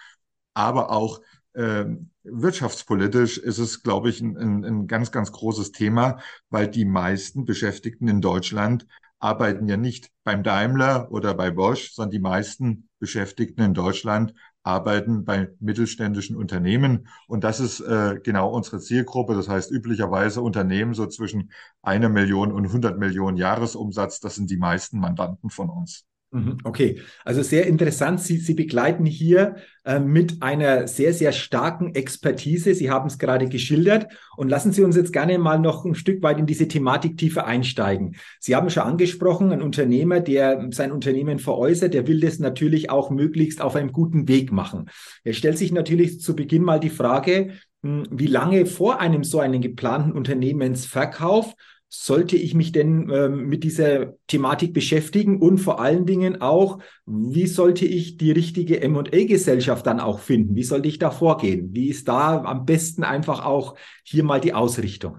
aber 0.54 0.90
auch 0.90 1.20
äh, 1.54 1.84
wirtschaftspolitisch 2.24 3.38
ist 3.38 3.58
es, 3.58 3.82
glaube 3.82 4.10
ich, 4.10 4.20
ein, 4.20 4.36
ein, 4.36 4.64
ein 4.64 4.86
ganz, 4.86 5.12
ganz 5.12 5.32
großes 5.32 5.72
Thema, 5.72 6.18
weil 6.50 6.68
die 6.68 6.84
meisten 6.84 7.44
Beschäftigten 7.44 8.08
in 8.08 8.20
Deutschland 8.20 8.86
arbeiten 9.18 9.68
ja 9.68 9.76
nicht 9.76 10.10
beim 10.24 10.42
Daimler 10.42 11.10
oder 11.12 11.34
bei 11.34 11.50
Bosch, 11.50 11.92
sondern 11.92 12.10
die 12.10 12.18
meisten 12.18 12.88
Beschäftigten 12.98 13.62
in 13.62 13.74
Deutschland 13.74 14.34
arbeiten 14.62 15.24
bei 15.24 15.48
mittelständischen 15.60 16.36
Unternehmen. 16.36 17.08
Und 17.26 17.44
das 17.44 17.60
ist 17.60 17.80
äh, 17.80 18.20
genau 18.22 18.50
unsere 18.50 18.80
Zielgruppe. 18.80 19.34
Das 19.34 19.48
heißt, 19.48 19.70
üblicherweise 19.70 20.40
Unternehmen 20.40 20.94
so 20.94 21.06
zwischen 21.06 21.52
einer 21.82 22.08
Million 22.08 22.52
und 22.52 22.66
100 22.66 22.98
Millionen 22.98 23.36
Jahresumsatz. 23.36 24.20
Das 24.20 24.36
sind 24.36 24.50
die 24.50 24.56
meisten 24.56 24.98
Mandanten 24.98 25.50
von 25.50 25.68
uns. 25.70 26.06
Mhm, 26.34 26.56
okay, 26.64 26.98
also 27.26 27.42
sehr 27.42 27.66
interessant. 27.66 28.18
Sie, 28.22 28.38
Sie 28.38 28.54
begleiten 28.54 29.04
hier 29.04 29.56
äh, 29.84 30.00
mit 30.00 30.42
einer 30.42 30.88
sehr, 30.88 31.12
sehr 31.12 31.30
starken 31.30 31.94
Expertise. 31.94 32.74
Sie 32.74 32.90
haben 32.90 33.06
es 33.06 33.18
gerade 33.18 33.50
geschildert. 33.50 34.06
Und 34.38 34.48
lassen 34.48 34.72
Sie 34.72 34.82
uns 34.82 34.96
jetzt 34.96 35.12
gerne 35.12 35.38
mal 35.38 35.58
noch 35.58 35.84
ein 35.84 35.94
Stück 35.94 36.22
weit 36.22 36.38
in 36.38 36.46
diese 36.46 36.68
Thematik 36.68 37.18
tiefer 37.18 37.46
einsteigen. 37.46 38.16
Sie 38.40 38.56
haben 38.56 38.70
schon 38.70 38.84
angesprochen, 38.84 39.52
ein 39.52 39.60
Unternehmer, 39.60 40.20
der 40.20 40.68
sein 40.70 40.90
Unternehmen 40.90 41.38
veräußert, 41.38 41.92
der 41.92 42.06
will 42.06 42.20
das 42.20 42.38
natürlich 42.38 42.88
auch 42.88 43.10
möglichst 43.10 43.60
auf 43.60 43.76
einem 43.76 43.92
guten 43.92 44.26
Weg 44.26 44.52
machen. 44.52 44.88
Er 45.24 45.34
stellt 45.34 45.58
sich 45.58 45.70
natürlich 45.70 46.20
zu 46.20 46.34
Beginn 46.34 46.62
mal 46.62 46.80
die 46.80 46.88
Frage, 46.88 47.50
hm, 47.82 48.04
wie 48.10 48.26
lange 48.26 48.64
vor 48.64 49.00
einem 49.00 49.22
so 49.22 49.38
einen 49.38 49.60
geplanten 49.60 50.12
Unternehmensverkauf 50.12 51.54
sollte 51.94 52.36
ich 52.36 52.54
mich 52.54 52.72
denn 52.72 53.10
ähm, 53.10 53.48
mit 53.48 53.64
dieser 53.64 54.14
Thematik 54.26 54.72
beschäftigen 54.72 55.42
und 55.42 55.58
vor 55.58 55.78
allen 55.78 56.06
Dingen 56.06 56.40
auch, 56.40 56.78
wie 57.04 57.46
sollte 57.46 57.84
ich 57.84 58.16
die 58.16 58.32
richtige 58.32 58.80
M&A-Gesellschaft 58.80 59.86
dann 59.86 60.00
auch 60.00 60.18
finden? 60.18 60.56
Wie 60.56 60.62
sollte 60.62 60.88
ich 60.88 60.98
da 60.98 61.10
vorgehen? 61.10 61.74
Wie 61.74 61.88
ist 61.88 62.08
da 62.08 62.42
am 62.44 62.64
besten 62.64 63.04
einfach 63.04 63.44
auch 63.44 63.76
hier 64.04 64.24
mal 64.24 64.40
die 64.40 64.54
Ausrichtung? 64.54 65.18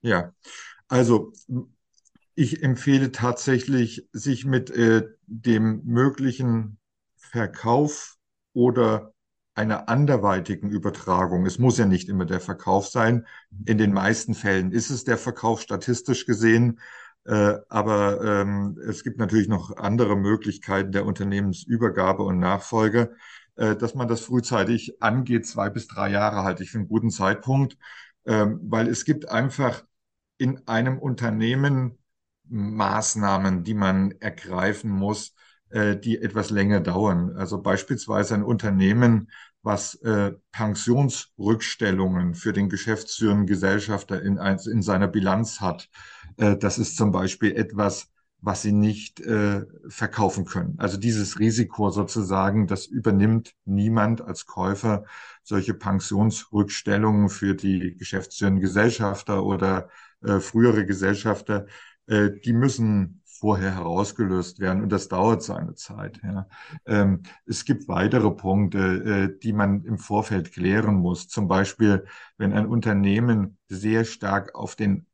Ja, 0.00 0.32
also 0.88 1.32
ich 2.34 2.62
empfehle 2.62 3.12
tatsächlich, 3.12 4.08
sich 4.12 4.46
mit 4.46 4.70
äh, 4.70 5.02
dem 5.26 5.82
möglichen 5.84 6.78
Verkauf 7.16 8.16
oder 8.54 9.12
einer 9.56 9.88
anderweitigen 9.88 10.70
Übertragung. 10.70 11.46
Es 11.46 11.58
muss 11.58 11.78
ja 11.78 11.86
nicht 11.86 12.08
immer 12.08 12.26
der 12.26 12.40
Verkauf 12.40 12.86
sein. 12.88 13.26
In 13.64 13.78
den 13.78 13.92
meisten 13.92 14.34
Fällen 14.34 14.70
ist 14.70 14.90
es 14.90 15.04
der 15.04 15.18
Verkauf 15.18 15.60
statistisch 15.62 16.26
gesehen. 16.26 16.78
Äh, 17.24 17.56
aber 17.68 18.22
ähm, 18.22 18.78
es 18.86 19.02
gibt 19.02 19.18
natürlich 19.18 19.48
noch 19.48 19.76
andere 19.76 20.16
Möglichkeiten 20.16 20.92
der 20.92 21.06
Unternehmensübergabe 21.06 22.22
und 22.22 22.38
Nachfolge, 22.38 23.16
äh, 23.56 23.74
dass 23.74 23.94
man 23.94 24.08
das 24.08 24.20
frühzeitig 24.20 25.02
angeht. 25.02 25.46
Zwei 25.46 25.70
bis 25.70 25.88
drei 25.88 26.10
Jahre 26.10 26.44
halte 26.44 26.62
ich 26.62 26.70
für 26.70 26.78
einen 26.78 26.88
guten 26.88 27.10
Zeitpunkt, 27.10 27.78
ähm, 28.26 28.60
weil 28.62 28.88
es 28.88 29.04
gibt 29.04 29.28
einfach 29.28 29.84
in 30.38 30.68
einem 30.68 30.98
Unternehmen 30.98 31.98
Maßnahmen, 32.48 33.64
die 33.64 33.74
man 33.74 34.12
ergreifen 34.20 34.90
muss, 34.90 35.34
äh, 35.70 35.96
die 35.96 36.20
etwas 36.22 36.50
länger 36.50 36.80
dauern. 36.80 37.36
Also 37.36 37.60
beispielsweise 37.60 38.34
ein 38.34 38.44
Unternehmen, 38.44 39.30
was 39.66 39.96
äh, 39.96 40.32
Pensionsrückstellungen 40.52 42.34
für 42.36 42.52
den 42.52 42.68
geschäftsführenden 42.68 43.46
Gesellschafter 43.46 44.22
in, 44.22 44.36
in 44.38 44.80
seiner 44.80 45.08
Bilanz 45.08 45.60
hat. 45.60 45.90
Äh, 46.36 46.56
das 46.56 46.78
ist 46.78 46.96
zum 46.96 47.10
Beispiel 47.10 47.52
etwas, 47.56 48.08
was 48.40 48.62
sie 48.62 48.70
nicht 48.70 49.20
äh, 49.22 49.62
verkaufen 49.88 50.44
können. 50.44 50.76
Also 50.78 50.98
dieses 50.98 51.40
Risiko 51.40 51.90
sozusagen, 51.90 52.68
das 52.68 52.86
übernimmt 52.86 53.54
niemand 53.64 54.22
als 54.22 54.46
Käufer. 54.46 55.04
Solche 55.42 55.74
Pensionsrückstellungen 55.74 57.28
für 57.28 57.56
die 57.56 57.96
geschäftsführenden 57.96 58.62
Gesellschafter 58.62 59.42
oder 59.42 59.88
äh, 60.22 60.38
frühere 60.38 60.86
Gesellschafter, 60.86 61.66
äh, 62.06 62.30
die 62.44 62.52
müssen 62.52 63.20
vorher 63.38 63.74
herausgelöst 63.74 64.60
werden 64.60 64.82
und 64.82 64.90
das 64.90 65.08
dauert 65.08 65.42
seine 65.42 65.74
Zeit. 65.74 66.20
Ja. 66.22 66.48
Ähm, 66.86 67.22
es 67.46 67.64
gibt 67.64 67.88
weitere 67.88 68.30
Punkte, 68.30 68.78
äh, 68.78 69.38
die 69.38 69.52
man 69.52 69.84
im 69.84 69.98
Vorfeld 69.98 70.52
klären 70.52 70.96
muss. 70.96 71.28
Zum 71.28 71.48
Beispiel, 71.48 72.04
wenn 72.38 72.52
ein 72.52 72.66
Unternehmen 72.66 73.58
sehr 73.68 74.04
stark 74.04 74.54
auf 74.54 74.76
den 74.76 75.06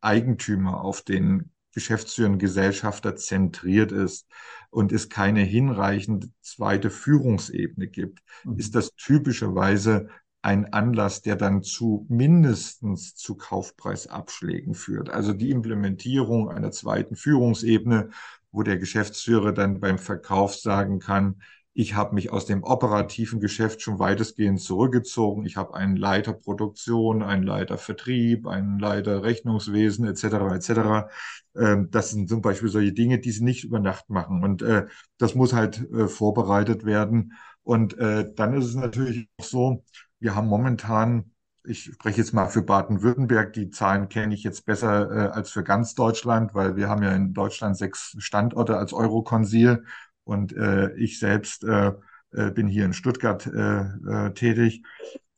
Eigentümer, 0.00 0.82
auf 0.82 1.02
den 1.02 1.50
geschäftsführenden 1.72 2.38
Gesellschafter 2.38 3.16
zentriert 3.16 3.92
ist 3.92 4.26
und 4.70 4.90
es 4.92 5.08
keine 5.08 5.40
hinreichende 5.40 6.28
zweite 6.40 6.90
Führungsebene 6.90 7.86
gibt, 7.86 8.20
mhm. 8.44 8.58
ist 8.58 8.74
das 8.74 8.94
typischerweise 8.96 10.08
ein 10.42 10.72
Anlass, 10.72 11.22
der 11.22 11.36
dann 11.36 11.62
zu 11.62 12.06
mindestens 12.08 13.14
zu 13.14 13.36
Kaufpreisabschlägen 13.36 14.74
führt. 14.74 15.10
Also 15.10 15.32
die 15.32 15.50
Implementierung 15.50 16.48
einer 16.50 16.70
zweiten 16.70 17.16
Führungsebene, 17.16 18.10
wo 18.52 18.62
der 18.62 18.78
Geschäftsführer 18.78 19.52
dann 19.52 19.80
beim 19.80 19.98
Verkauf 19.98 20.54
sagen 20.54 21.00
kann, 21.00 21.42
ich 21.80 21.94
habe 21.94 22.16
mich 22.16 22.32
aus 22.32 22.44
dem 22.44 22.64
operativen 22.64 23.38
Geschäft 23.38 23.82
schon 23.82 24.00
weitestgehend 24.00 24.60
zurückgezogen. 24.60 25.46
Ich 25.46 25.56
habe 25.56 25.74
einen 25.74 25.94
Leiter 25.94 26.32
Produktion, 26.32 27.22
einen 27.22 27.44
Leiter 27.44 27.78
Vertrieb, 27.78 28.48
einen 28.48 28.80
Leiter 28.80 29.22
Rechnungswesen 29.22 30.04
etc. 30.04 30.24
etc. 30.56 31.08
Ähm, 31.56 31.88
das 31.92 32.10
sind 32.10 32.28
zum 32.28 32.42
Beispiel 32.42 32.68
solche 32.68 32.92
Dinge, 32.92 33.20
die 33.20 33.30
sie 33.30 33.44
nicht 33.44 33.62
über 33.62 33.78
Nacht 33.78 34.10
machen. 34.10 34.42
Und 34.42 34.60
äh, 34.62 34.86
das 35.18 35.36
muss 35.36 35.52
halt 35.52 35.88
äh, 35.92 36.08
vorbereitet 36.08 36.84
werden. 36.84 37.34
Und 37.62 37.96
äh, 37.96 38.28
dann 38.34 38.54
ist 38.54 38.64
es 38.64 38.74
natürlich 38.74 39.28
auch 39.38 39.44
so, 39.44 39.84
wir 40.20 40.34
haben 40.34 40.48
momentan, 40.48 41.32
ich 41.64 41.84
spreche 41.84 42.18
jetzt 42.18 42.32
mal 42.32 42.48
für 42.48 42.62
Baden-Württemberg, 42.62 43.52
die 43.52 43.70
Zahlen 43.70 44.08
kenne 44.08 44.34
ich 44.34 44.42
jetzt 44.42 44.64
besser 44.64 45.10
äh, 45.10 45.28
als 45.30 45.50
für 45.50 45.62
ganz 45.62 45.94
Deutschland, 45.94 46.54
weil 46.54 46.76
wir 46.76 46.88
haben 46.88 47.02
ja 47.02 47.12
in 47.12 47.34
Deutschland 47.34 47.76
sechs 47.76 48.16
Standorte 48.18 48.76
als 48.76 48.92
Eurokonsil 48.92 49.84
und 50.24 50.52
äh, 50.52 50.94
ich 50.94 51.18
selbst 51.18 51.64
äh, 51.64 51.92
äh 52.32 52.50
bin 52.50 52.68
hier 52.68 52.84
in 52.84 52.92
Stuttgart 52.92 53.46
äh, 53.46 53.80
äh, 53.80 54.34
tätig. 54.34 54.82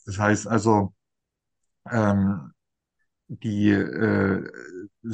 Das 0.06 0.18
heißt 0.18 0.46
also, 0.48 0.94
ähm, 1.90 2.52
die 3.28 3.70
äh, 3.70 4.44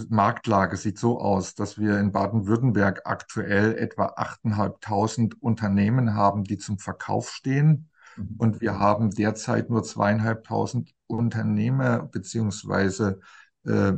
Marktlage 0.09 0.77
sieht 0.77 0.99
so 0.99 1.21
aus, 1.21 1.55
dass 1.55 1.79
wir 1.79 1.99
in 2.01 2.13
Baden-Württemberg 2.13 3.03
aktuell 3.05 3.77
etwa 3.77 4.07
8.500 4.17 5.35
Unternehmen 5.39 6.15
haben, 6.15 6.45
die 6.45 6.57
zum 6.57 6.79
Verkauf 6.79 7.31
stehen. 7.31 7.91
Mhm. 8.17 8.35
Und 8.39 8.61
wir 8.61 8.79
haben 8.79 9.11
derzeit 9.11 9.71
nur 9.71 9.83
zweieinhalbtausend 9.83 10.95
Unternehmer 11.07 12.01
beziehungsweise 12.03 13.21
äh, 13.67 13.93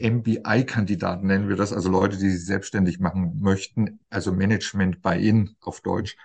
MBI-Kandidaten 0.00 1.26
nennen 1.26 1.48
wir 1.48 1.56
das, 1.56 1.72
also 1.72 1.90
Leute, 1.90 2.16
die 2.16 2.30
sich 2.30 2.46
selbstständig 2.46 3.00
machen 3.00 3.40
möchten, 3.40 4.00
also 4.10 4.32
Management 4.32 5.02
Buy-in 5.02 5.56
auf 5.60 5.80
Deutsch, 5.80 6.16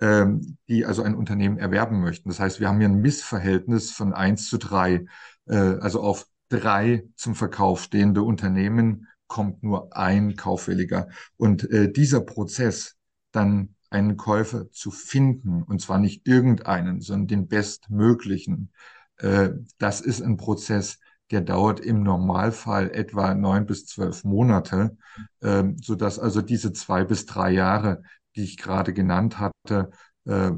ähm, 0.00 0.56
die 0.68 0.84
also 0.84 1.02
ein 1.02 1.14
Unternehmen 1.14 1.58
erwerben 1.58 2.00
möchten. 2.00 2.28
Das 2.28 2.38
heißt, 2.38 2.60
wir 2.60 2.68
haben 2.68 2.78
hier 2.78 2.88
ein 2.88 3.00
Missverhältnis 3.00 3.90
von 3.90 4.12
eins 4.12 4.48
zu 4.48 4.58
drei, 4.58 5.06
äh, 5.46 5.56
also 5.56 6.00
auf 6.00 6.26
drei 6.48 7.04
zum 7.16 7.34
Verkauf 7.34 7.82
stehende 7.82 8.22
Unternehmen 8.22 9.08
kommt 9.26 9.62
nur 9.62 9.96
ein 9.96 10.36
Kaufwilliger. 10.36 11.08
Und 11.36 11.68
äh, 11.70 11.90
dieser 11.90 12.20
Prozess 12.20 12.96
dann 13.32 13.75
einen 13.90 14.16
Käufer 14.16 14.70
zu 14.70 14.90
finden, 14.90 15.62
und 15.62 15.80
zwar 15.80 15.98
nicht 15.98 16.26
irgendeinen, 16.26 17.00
sondern 17.00 17.26
den 17.28 17.48
bestmöglichen, 17.48 18.72
äh, 19.18 19.50
das 19.78 20.00
ist 20.00 20.22
ein 20.22 20.36
Prozess, 20.36 20.98
der 21.30 21.40
dauert 21.40 21.80
im 21.80 22.02
Normalfall 22.02 22.90
etwa 22.90 23.34
neun 23.34 23.66
bis 23.66 23.86
zwölf 23.86 24.24
Monate, 24.24 24.96
äh, 25.40 25.64
so 25.82 25.94
dass 25.94 26.18
also 26.18 26.42
diese 26.42 26.72
zwei 26.72 27.04
bis 27.04 27.26
drei 27.26 27.50
Jahre, 27.50 28.02
die 28.36 28.44
ich 28.44 28.56
gerade 28.56 28.92
genannt 28.92 29.38
hatte, 29.38 29.90
äh, 30.24 30.52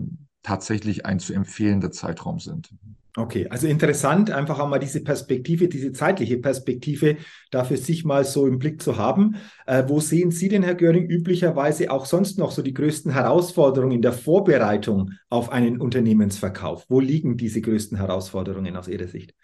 tatsächlich 0.48 1.04
ein 1.04 1.20
zu 1.20 1.34
empfehlender 1.34 1.90
Zeitraum 1.90 2.40
sind. 2.40 2.70
Okay, 3.14 3.48
also 3.50 3.66
interessant, 3.66 4.30
einfach 4.30 4.58
einmal 4.60 4.78
diese 4.78 5.00
Perspektive, 5.00 5.68
diese 5.68 5.92
zeitliche 5.92 6.38
Perspektive 6.38 7.16
dafür 7.50 7.76
sich 7.76 8.04
mal 8.04 8.24
so 8.24 8.46
im 8.46 8.58
Blick 8.58 8.80
zu 8.80 8.96
haben. 8.96 9.36
Äh, 9.66 9.84
wo 9.88 10.00
sehen 10.00 10.30
Sie 10.30 10.48
denn, 10.48 10.62
Herr 10.62 10.74
Göring, 10.74 11.06
üblicherweise 11.06 11.90
auch 11.90 12.06
sonst 12.06 12.38
noch 12.38 12.50
so 12.50 12.62
die 12.62 12.72
größten 12.72 13.12
Herausforderungen 13.12 13.92
in 13.92 14.02
der 14.02 14.12
Vorbereitung 14.12 15.12
auf 15.28 15.50
einen 15.50 15.80
Unternehmensverkauf? 15.80 16.86
Wo 16.88 17.00
liegen 17.00 17.36
diese 17.36 17.60
größten 17.60 17.98
Herausforderungen 17.98 18.74
aus 18.76 18.88
Ihrer 18.88 19.08
Sicht? 19.08 19.34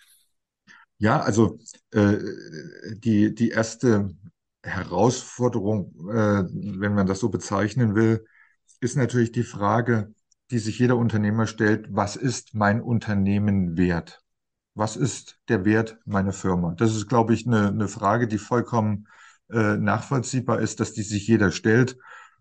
Ja, 0.99 1.21
also 1.21 1.59
äh, 1.91 2.17
die, 2.95 3.35
die 3.35 3.51
erste 3.51 4.09
Herausforderung, 4.63 5.93
äh, 6.09 6.45
wenn 6.81 6.95
man 6.95 7.07
das 7.07 7.21
so 7.21 7.29
bezeichnen 7.29 7.95
will, 7.95 8.25
ist 8.81 8.97
natürlich 8.97 9.33
die 9.33 9.43
Frage, 9.43 10.15
die 10.51 10.59
sich 10.59 10.79
jeder 10.79 10.97
Unternehmer 10.97 11.47
stellt, 11.47 11.87
was 11.91 12.17
ist 12.17 12.55
mein 12.55 12.81
Unternehmen 12.81 13.77
wert? 13.77 14.23
Was 14.75 14.97
ist 14.97 15.39
der 15.49 15.65
Wert 15.65 15.99
meiner 16.05 16.33
Firma? 16.33 16.75
Das 16.77 16.95
ist, 16.95 17.09
glaube 17.09 17.35
ich, 17.35 17.47
eine, 17.47 17.69
eine 17.69 17.89
Frage, 17.89 18.27
die 18.27 18.39
vollkommen 18.39 19.07
äh, 19.51 19.77
nachvollziehbar 19.77 20.61
ist, 20.61 20.81
dass 20.81 20.93
die 20.93 21.03
sich 21.03 21.27
jeder 21.27 21.53
stellt. 21.53 21.97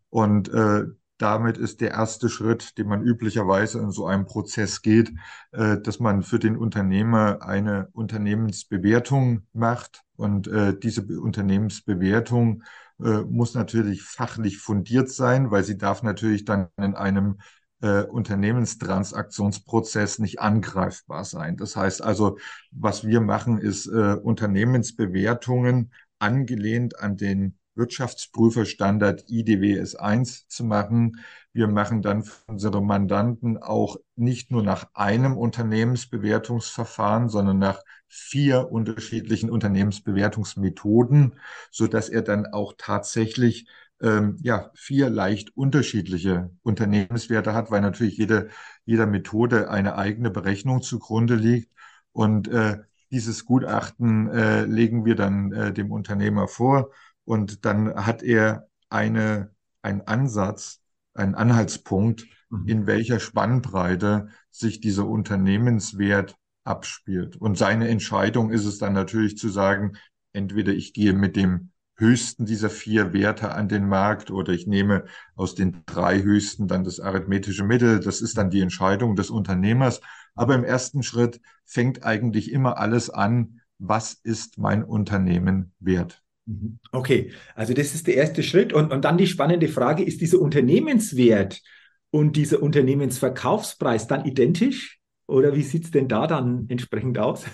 Und 0.10 0.50
äh, 0.50 0.86
damit 1.18 1.58
ist 1.58 1.80
der 1.82 1.92
erste 1.92 2.30
Schritt, 2.30 2.78
den 2.78 2.88
man 2.88 3.04
üblicherweise 3.04 3.80
in 3.80 3.92
so 3.92 4.08
einem 4.08 4.26
Prozess 4.26 4.82
geht, 4.82 5.14
äh, 5.52 5.80
dass 5.80 6.00
man 6.00 6.24
für 6.24 6.40
den 6.40 6.58
Unternehmer 6.58 7.44
eine 7.44 7.88
Unternehmensbewertung 7.94 9.44
macht. 9.54 10.02
Und 10.16 10.48
äh, 10.48 10.78
diese 10.78 11.04
Unternehmensbewertung 11.20 12.64
äh, 13.00 13.22
muss 13.22 13.54
natürlich 13.54 14.04
fachlich 14.04 14.58
fundiert 14.58 15.10
sein, 15.10 15.52
weil 15.52 15.64
sie 15.64 15.78
darf 15.78 16.04
natürlich 16.04 16.46
dann 16.46 16.68
in 16.78 16.96
einem 16.96 17.40
äh, 17.84 18.04
Unternehmenstransaktionsprozess 18.04 20.20
nicht 20.20 20.40
angreifbar 20.40 21.26
sein. 21.26 21.58
Das 21.58 21.76
heißt 21.76 22.02
also, 22.02 22.38
was 22.72 23.06
wir 23.06 23.20
machen, 23.20 23.58
ist 23.60 23.88
äh, 23.88 24.16
Unternehmensbewertungen 24.16 25.92
angelehnt 26.18 26.98
an 27.00 27.18
den 27.18 27.58
Wirtschaftsprüferstandard 27.76 29.26
IDWS 29.28 29.96
1 29.96 30.48
zu 30.48 30.64
machen. 30.64 31.20
Wir 31.52 31.68
machen 31.68 32.02
dann 32.02 32.24
für 32.24 32.38
unsere 32.48 32.82
Mandanten 32.82 33.58
auch 33.58 33.98
nicht 34.16 34.50
nur 34.50 34.64
nach 34.64 34.88
einem 34.94 35.38
Unternehmensbewertungsverfahren, 35.38 37.28
sondern 37.30 37.60
nach 37.60 37.82
vier 38.08 38.72
unterschiedlichen 38.72 39.50
Unternehmensbewertungsmethoden, 39.50 41.38
so 41.72 41.88
dass 41.88 42.08
er 42.10 42.22
dann 42.22 42.46
auch 42.46 42.74
tatsächlich 42.78 43.68
ähm, 44.04 44.38
ja, 44.42 44.70
vier 44.76 45.10
leicht 45.10 45.56
unterschiedliche 45.56 46.52
Unternehmenswerte 46.62 47.54
hat, 47.54 47.72
weil 47.72 47.82
natürlich 47.82 48.18
jede, 48.18 48.50
jeder 48.86 49.08
Methode 49.08 49.70
eine 49.72 49.96
eigene 49.96 50.30
Berechnung 50.30 50.82
zugrunde 50.82 51.36
liegt. 51.36 51.72
Und 52.12 52.48
äh, 52.50 52.80
dieses 53.12 53.46
Gutachten 53.46 54.30
äh, 54.30 54.66
legen 54.66 55.06
wir 55.06 55.16
dann 55.16 55.52
äh, 55.54 55.74
dem 55.74 55.92
Unternehmer 55.92 56.48
vor 56.48 56.92
und 57.26 57.66
dann 57.66 58.06
hat 58.06 58.24
er 58.24 58.68
eine, 58.90 59.52
einen 59.82 60.02
Ansatz, 60.02 60.82
einen 61.14 61.36
Anhaltspunkt, 61.36 62.26
mhm. 62.50 62.68
in 62.68 62.88
welcher 62.88 63.20
Spannbreite 63.20 64.28
sich 64.50 64.82
dieser 64.82 65.08
Unternehmenswert 65.08 66.36
abspielt. 66.66 67.38
Und 67.38 67.58
seine 67.58 67.88
Entscheidung 67.88 68.52
ist 68.52 68.66
es 68.66 68.78
dann 68.78 68.94
natürlich 68.94 69.38
zu 69.38 69.50
sagen, 69.50 69.94
entweder 70.34 70.74
ich 70.74 70.94
gehe 70.94 71.14
mit 71.14 71.36
dem 71.36 71.73
höchsten 71.96 72.46
dieser 72.46 72.70
vier 72.70 73.14
Werte 73.14 73.52
an 73.52 73.68
den 73.68 73.88
Markt 73.88 74.32
oder 74.32 74.54
ich 74.54 74.68
nehme 74.68 75.06
aus 75.36 75.56
den 75.56 75.84
drei 75.86 76.22
höchsten 76.22 76.68
dann 76.68 76.84
das 76.84 77.00
arithmetische 77.00 77.64
Mittel. 77.64 78.00
Das 78.00 78.22
ist 78.22 78.38
dann 78.38 78.50
die 78.50 78.62
Entscheidung 78.62 79.16
des 79.16 79.30
Unternehmers. 79.30 80.02
Aber 80.36 80.56
im 80.56 80.64
ersten 80.64 81.04
Schritt 81.04 81.40
fängt 81.66 82.04
eigentlich 82.04 82.52
immer 82.52 82.78
alles 82.78 83.10
an, 83.10 83.62
was 83.78 84.14
ist 84.14 84.58
mein 84.58 84.84
Unternehmen 84.84 85.74
wert? 85.80 86.24
Mhm. 86.46 86.80
Okay, 86.92 87.32
also 87.56 87.74
das 87.74 87.94
ist 87.94 88.08
der 88.08 88.16
erste 88.16 88.44
Schritt. 88.44 88.74
Und, 88.74 88.92
und 88.92 89.06
dann 89.06 89.18
die 89.18 89.28
spannende 89.28 89.68
Frage, 89.68 90.04
ist 90.04 90.22
dieser 90.22 90.40
Unternehmenswert 90.40 91.62
und 92.10 92.36
dieser 92.36 92.62
Unternehmensverkaufspreis 92.62 94.08
dann 94.08 94.26
identisch? 94.26 95.00
Oder 95.26 95.56
wie 95.56 95.64
sieht 95.64 95.86
es 95.86 95.92
denn 95.92 96.08
da 96.08 96.28
dann 96.28 96.66
entsprechend 96.70 97.18
aus? 97.18 97.46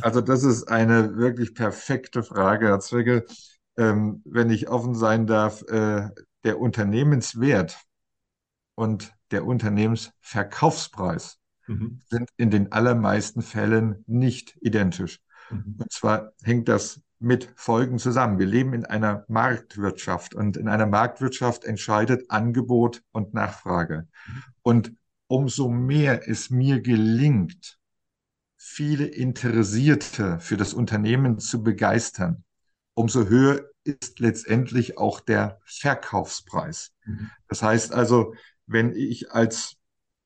Also 0.00 0.20
das 0.20 0.44
ist 0.44 0.64
eine 0.64 1.16
wirklich 1.16 1.54
perfekte 1.54 2.22
Frage, 2.22 2.68
Herr 2.68 2.80
Zwickel. 2.80 3.26
Ähm, 3.78 4.22
wenn 4.26 4.50
ich 4.50 4.68
offen 4.68 4.94
sein 4.94 5.26
darf, 5.26 5.62
äh, 5.62 6.10
der 6.44 6.60
Unternehmenswert 6.60 7.78
und 8.74 9.14
der 9.30 9.46
Unternehmensverkaufspreis 9.46 11.38
mhm. 11.66 12.00
sind 12.10 12.30
in 12.36 12.50
den 12.50 12.72
allermeisten 12.72 13.40
Fällen 13.40 14.04
nicht 14.06 14.56
identisch. 14.60 15.20
Mhm. 15.50 15.76
Und 15.78 15.92
zwar 15.92 16.32
hängt 16.42 16.68
das 16.68 17.00
mit 17.20 17.52
Folgen 17.56 17.98
zusammen. 17.98 18.38
Wir 18.38 18.46
leben 18.46 18.74
in 18.74 18.84
einer 18.84 19.24
Marktwirtschaft 19.28 20.34
und 20.34 20.56
in 20.56 20.68
einer 20.68 20.86
Marktwirtschaft 20.86 21.64
entscheidet 21.64 22.30
Angebot 22.30 23.02
und 23.12 23.34
Nachfrage. 23.34 24.06
Und 24.62 24.92
umso 25.26 25.68
mehr 25.68 26.28
es 26.28 26.50
mir 26.50 26.80
gelingt, 26.80 27.78
viele 28.56 29.06
Interessierte 29.06 30.38
für 30.40 30.56
das 30.56 30.74
Unternehmen 30.74 31.38
zu 31.38 31.62
begeistern, 31.62 32.44
umso 32.98 33.28
höher 33.28 33.62
ist 33.84 34.18
letztendlich 34.18 34.98
auch 34.98 35.20
der 35.20 35.60
Verkaufspreis. 35.64 36.92
Mhm. 37.04 37.30
Das 37.48 37.62
heißt 37.62 37.92
also, 37.92 38.34
wenn 38.66 38.92
ich 38.94 39.30
als 39.30 39.76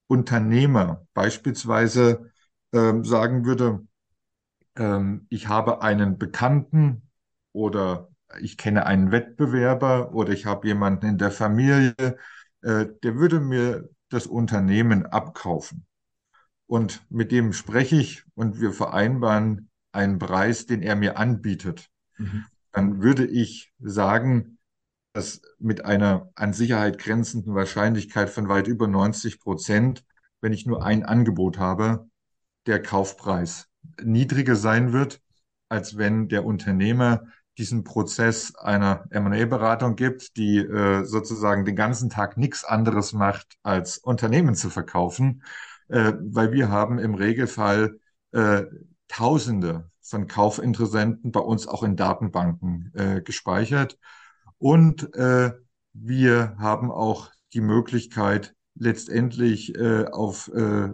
Unternehmer 0.06 1.06
beispielsweise 1.12 2.32
ähm, 2.72 3.04
sagen 3.04 3.44
würde, 3.44 3.86
ähm, 4.76 5.26
ich 5.28 5.48
habe 5.48 5.82
einen 5.82 6.16
Bekannten 6.16 7.02
oder 7.52 8.08
ich 8.40 8.56
kenne 8.56 8.86
einen 8.86 9.12
Wettbewerber 9.12 10.14
oder 10.14 10.32
ich 10.32 10.46
habe 10.46 10.66
jemanden 10.66 11.06
in 11.06 11.18
der 11.18 11.30
Familie, 11.30 11.94
äh, 12.62 12.86
der 13.02 13.16
würde 13.16 13.38
mir 13.38 13.90
das 14.08 14.26
Unternehmen 14.26 15.04
abkaufen. 15.04 15.84
Und 16.66 17.04
mit 17.10 17.32
dem 17.32 17.52
spreche 17.52 17.96
ich 17.96 18.24
und 18.34 18.62
wir 18.62 18.72
vereinbaren 18.72 19.68
einen 19.92 20.18
Preis, 20.18 20.64
den 20.64 20.80
er 20.80 20.96
mir 20.96 21.18
anbietet. 21.18 21.90
Mhm. 22.16 22.46
Dann 22.72 23.02
würde 23.02 23.26
ich 23.26 23.72
sagen, 23.78 24.58
dass 25.12 25.42
mit 25.58 25.84
einer 25.84 26.30
an 26.34 26.52
Sicherheit 26.52 26.98
grenzenden 26.98 27.54
Wahrscheinlichkeit 27.54 28.30
von 28.30 28.48
weit 28.48 28.66
über 28.66 28.88
90 28.88 29.40
Prozent, 29.40 30.04
wenn 30.40 30.52
ich 30.52 30.66
nur 30.66 30.84
ein 30.84 31.04
Angebot 31.04 31.58
habe, 31.58 32.08
der 32.66 32.80
Kaufpreis 32.80 33.68
niedriger 34.02 34.56
sein 34.56 34.92
wird, 34.92 35.20
als 35.68 35.96
wenn 35.96 36.28
der 36.28 36.44
Unternehmer 36.44 37.26
diesen 37.58 37.84
Prozess 37.84 38.54
einer 38.54 39.04
M&A-Beratung 39.10 39.96
gibt, 39.96 40.36
die 40.36 40.58
äh, 40.58 41.04
sozusagen 41.04 41.64
den 41.64 41.76
ganzen 41.76 42.08
Tag 42.08 42.38
nichts 42.38 42.64
anderes 42.64 43.12
macht, 43.12 43.58
als 43.62 43.98
Unternehmen 43.98 44.54
zu 44.54 44.70
verkaufen, 44.70 45.42
äh, 45.88 46.14
weil 46.20 46.52
wir 46.52 46.70
haben 46.70 46.98
im 46.98 47.14
Regelfall 47.14 47.98
äh, 48.32 48.64
Tausende 49.08 49.90
von 50.02 50.26
Kaufinteressenten 50.26 51.32
bei 51.32 51.40
uns 51.40 51.66
auch 51.68 51.82
in 51.82 51.96
Datenbanken 51.96 52.92
äh, 52.94 53.22
gespeichert. 53.22 53.98
Und 54.58 55.14
äh, 55.14 55.52
wir 55.92 56.56
haben 56.58 56.90
auch 56.90 57.30
die 57.52 57.60
Möglichkeit, 57.60 58.54
letztendlich 58.74 59.76
äh, 59.76 60.06
auf, 60.06 60.50
äh, 60.54 60.88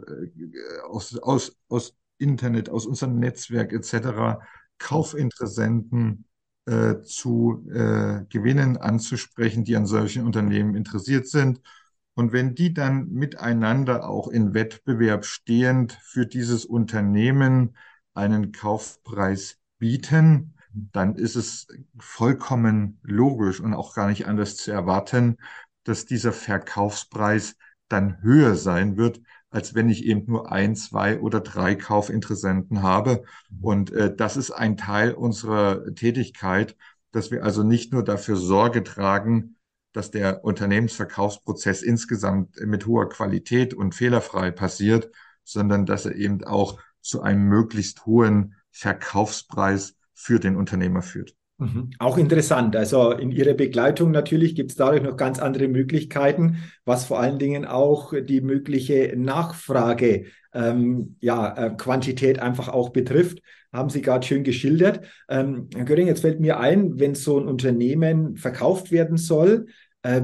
aus, 0.88 1.16
aus, 1.18 1.56
aus 1.68 1.94
Internet, 2.18 2.68
aus 2.68 2.86
unserem 2.86 3.18
Netzwerk 3.18 3.72
etc. 3.72 4.40
Kaufinteressenten 4.78 6.24
äh, 6.66 7.00
zu 7.02 7.64
äh, 7.70 8.24
gewinnen, 8.28 8.76
anzusprechen, 8.76 9.64
die 9.64 9.76
an 9.76 9.86
solchen 9.86 10.26
Unternehmen 10.26 10.74
interessiert 10.74 11.28
sind. 11.28 11.60
Und 12.14 12.32
wenn 12.32 12.56
die 12.56 12.74
dann 12.74 13.10
miteinander 13.10 14.08
auch 14.08 14.28
in 14.28 14.52
Wettbewerb 14.52 15.24
stehend 15.24 15.92
für 16.02 16.26
dieses 16.26 16.64
Unternehmen 16.64 17.76
einen 18.18 18.52
Kaufpreis 18.52 19.58
bieten, 19.78 20.54
dann 20.74 21.14
ist 21.14 21.36
es 21.36 21.68
vollkommen 21.98 22.98
logisch 23.02 23.60
und 23.60 23.74
auch 23.74 23.94
gar 23.94 24.08
nicht 24.08 24.26
anders 24.26 24.56
zu 24.56 24.70
erwarten, 24.70 25.38
dass 25.84 26.04
dieser 26.04 26.32
Verkaufspreis 26.32 27.56
dann 27.88 28.20
höher 28.20 28.54
sein 28.54 28.96
wird, 28.96 29.20
als 29.50 29.74
wenn 29.74 29.88
ich 29.88 30.04
eben 30.04 30.24
nur 30.26 30.52
ein, 30.52 30.76
zwei 30.76 31.20
oder 31.20 31.40
drei 31.40 31.74
Kaufinteressenten 31.74 32.82
habe. 32.82 33.24
Und 33.62 33.90
äh, 33.92 34.14
das 34.14 34.36
ist 34.36 34.50
ein 34.50 34.76
Teil 34.76 35.14
unserer 35.14 35.94
Tätigkeit, 35.94 36.76
dass 37.12 37.30
wir 37.30 37.42
also 37.42 37.62
nicht 37.62 37.92
nur 37.92 38.04
dafür 38.04 38.36
Sorge 38.36 38.84
tragen, 38.84 39.56
dass 39.92 40.10
der 40.10 40.44
Unternehmensverkaufsprozess 40.44 41.82
insgesamt 41.82 42.60
mit 42.60 42.86
hoher 42.86 43.08
Qualität 43.08 43.72
und 43.72 43.94
fehlerfrei 43.94 44.50
passiert, 44.50 45.10
sondern 45.44 45.86
dass 45.86 46.04
er 46.04 46.14
eben 46.14 46.44
auch 46.44 46.78
zu 47.00 47.22
einem 47.22 47.48
möglichst 47.48 48.06
hohen 48.06 48.54
Verkaufspreis 48.70 49.96
für 50.14 50.38
den 50.40 50.56
Unternehmer 50.56 51.02
führt. 51.02 51.34
Mhm. 51.58 51.90
Auch 51.98 52.18
interessant. 52.18 52.76
Also 52.76 53.10
in 53.10 53.32
Ihrer 53.32 53.54
Begleitung 53.54 54.12
natürlich 54.12 54.54
gibt 54.54 54.70
es 54.70 54.76
dadurch 54.76 55.02
noch 55.02 55.16
ganz 55.16 55.40
andere 55.40 55.66
Möglichkeiten, 55.66 56.58
was 56.84 57.04
vor 57.04 57.18
allen 57.18 57.38
Dingen 57.38 57.64
auch 57.64 58.14
die 58.16 58.40
mögliche 58.40 59.14
Nachfrage, 59.16 60.26
ähm, 60.54 61.16
ja, 61.20 61.56
äh, 61.56 61.70
Quantität 61.76 62.38
einfach 62.38 62.68
auch 62.68 62.90
betrifft. 62.90 63.40
Haben 63.72 63.90
Sie 63.90 64.02
gerade 64.02 64.26
schön 64.26 64.44
geschildert. 64.44 65.00
Ähm, 65.28 65.68
Herr 65.74 65.84
Göring, 65.84 66.06
jetzt 66.06 66.20
fällt 66.20 66.40
mir 66.40 66.60
ein, 66.60 66.98
wenn 67.00 67.16
so 67.16 67.38
ein 67.38 67.48
Unternehmen 67.48 68.36
verkauft 68.36 68.92
werden 68.92 69.16
soll, 69.16 69.66
äh, 70.02 70.22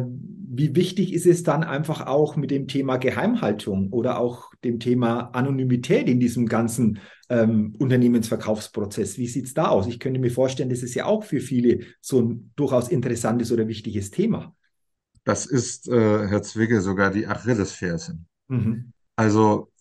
wie 0.56 0.76
wichtig 0.76 1.12
ist 1.12 1.26
es 1.26 1.42
dann 1.42 1.64
einfach 1.64 2.06
auch 2.06 2.36
mit 2.36 2.52
dem 2.52 2.68
Thema 2.68 2.96
Geheimhaltung 2.96 3.90
oder 3.90 4.20
auch 4.20 4.53
dem 4.64 4.80
Thema 4.80 5.30
Anonymität 5.34 6.08
in 6.08 6.20
diesem 6.20 6.46
ganzen 6.46 6.98
ähm, 7.28 7.74
Unternehmensverkaufsprozess? 7.78 9.18
Wie 9.18 9.26
sieht 9.26 9.46
es 9.46 9.54
da 9.54 9.68
aus? 9.68 9.86
Ich 9.86 10.00
könnte 10.00 10.20
mir 10.20 10.30
vorstellen, 10.30 10.70
das 10.70 10.82
ist 10.82 10.94
ja 10.94 11.06
auch 11.06 11.24
für 11.24 11.40
viele 11.40 11.80
so 12.00 12.20
ein 12.20 12.52
durchaus 12.56 12.88
interessantes 12.88 13.52
oder 13.52 13.68
wichtiges 13.68 14.10
Thema. 14.10 14.54
Das 15.24 15.46
ist, 15.46 15.88
äh, 15.88 16.28
Herr 16.28 16.42
Zwicke, 16.42 16.80
sogar 16.80 17.10
die 17.10 17.26
Achillesferse. 17.26 18.18
Mhm. 18.48 18.92
Also 19.16 19.72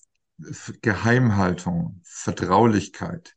Geheimhaltung, 0.81 1.99
Vertraulichkeit 2.03 3.35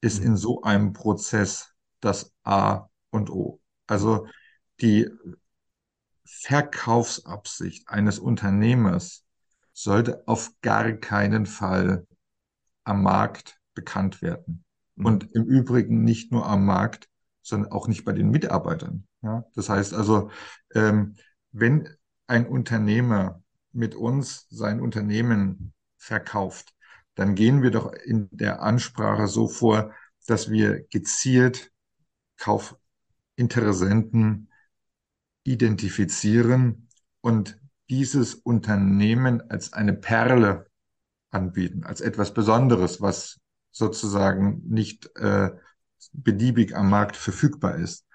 ist 0.00 0.20
mhm. 0.20 0.26
in 0.26 0.36
so 0.36 0.62
einem 0.62 0.92
Prozess 0.92 1.72
das 2.00 2.32
A 2.42 2.88
und 3.10 3.30
O. 3.30 3.60
Also 3.86 4.26
die 4.80 5.08
Verkaufsabsicht 6.24 7.88
eines 7.88 8.18
Unternehmers 8.18 9.23
sollte 9.74 10.26
auf 10.26 10.52
gar 10.62 10.90
keinen 10.92 11.44
Fall 11.44 12.06
am 12.84 13.02
Markt 13.02 13.58
bekannt 13.74 14.22
werden. 14.22 14.64
Mhm. 14.96 15.06
Und 15.06 15.34
im 15.34 15.44
Übrigen 15.44 16.04
nicht 16.04 16.32
nur 16.32 16.46
am 16.46 16.64
Markt, 16.64 17.08
sondern 17.42 17.72
auch 17.72 17.88
nicht 17.88 18.04
bei 18.04 18.12
den 18.12 18.30
Mitarbeitern. 18.30 19.06
Ja? 19.22 19.44
Das 19.54 19.68
heißt 19.68 19.92
also, 19.92 20.30
ähm, 20.74 21.16
wenn 21.52 21.88
ein 22.26 22.46
Unternehmer 22.46 23.42
mit 23.72 23.94
uns 23.94 24.46
sein 24.48 24.80
Unternehmen 24.80 25.74
verkauft, 25.98 26.74
dann 27.16 27.34
gehen 27.34 27.62
wir 27.62 27.70
doch 27.70 27.92
in 27.92 28.28
der 28.30 28.62
Ansprache 28.62 29.28
so 29.28 29.48
vor, 29.48 29.92
dass 30.26 30.50
wir 30.50 30.84
gezielt 30.88 31.70
Kaufinteressenten 32.38 34.50
identifizieren 35.44 36.88
und 37.20 37.58
dieses 37.90 38.34
Unternehmen 38.34 39.42
als 39.50 39.72
eine 39.72 39.92
Perle 39.92 40.66
anbieten, 41.30 41.84
als 41.84 42.00
etwas 42.00 42.32
Besonderes, 42.32 43.00
was 43.00 43.40
sozusagen 43.70 44.62
nicht 44.66 45.14
äh, 45.16 45.50
beliebig 46.12 46.76
am 46.76 46.90
Markt 46.90 47.16
verfügbar 47.16 47.76
ist. 47.76 48.06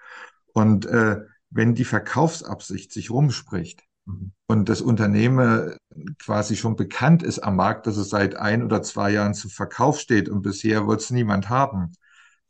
Und 0.52 0.86
äh, 0.86 1.20
wenn 1.50 1.74
die 1.74 1.84
Verkaufsabsicht 1.84 2.92
sich 2.92 3.10
rumspricht 3.10 3.82
mhm. 4.06 4.32
und 4.46 4.68
das 4.68 4.80
Unternehmen 4.80 5.76
quasi 6.18 6.56
schon 6.56 6.76
bekannt 6.76 7.22
ist 7.22 7.40
am 7.40 7.56
Markt, 7.56 7.86
dass 7.86 7.96
es 7.96 8.08
seit 8.08 8.36
ein 8.36 8.62
oder 8.62 8.82
zwei 8.82 9.10
Jahren 9.10 9.34
zu 9.34 9.48
Verkauf 9.48 10.00
steht 10.00 10.28
und 10.28 10.42
bisher 10.42 10.86
wird 10.86 11.00
es 11.00 11.10
niemand 11.10 11.48
haben, 11.48 11.92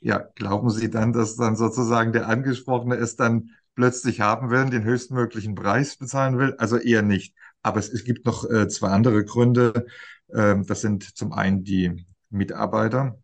ja, 0.01 0.19
glauben 0.35 0.71
Sie 0.71 0.91
dann, 0.91 1.13
dass 1.13 1.37
dann 1.37 1.57
sozusagen 1.57 2.13
der 2.13 2.27
Angesprochene 2.27 2.95
es 2.95 3.17
dann 3.17 3.51
plötzlich 3.81 4.21
haben 4.21 4.51
will, 4.51 4.67
den 4.69 4.85
höchstmöglichen 4.85 5.55
Preis 5.55 5.97
bezahlen 5.97 6.37
will? 6.37 6.55
Also 6.59 6.77
eher 6.77 7.01
nicht. 7.01 7.35
Aber 7.63 7.81
es, 7.81 7.89
es 7.89 8.05
gibt 8.05 8.27
noch 8.27 8.45
äh, 8.45 8.69
zwei 8.69 8.89
andere 8.89 9.25
Gründe. 9.25 9.87
Ähm, 10.31 10.67
das 10.67 10.83
sind 10.83 11.17
zum 11.17 11.33
einen 11.33 11.65
die 11.65 12.07
Mitarbeiter. 12.29 13.19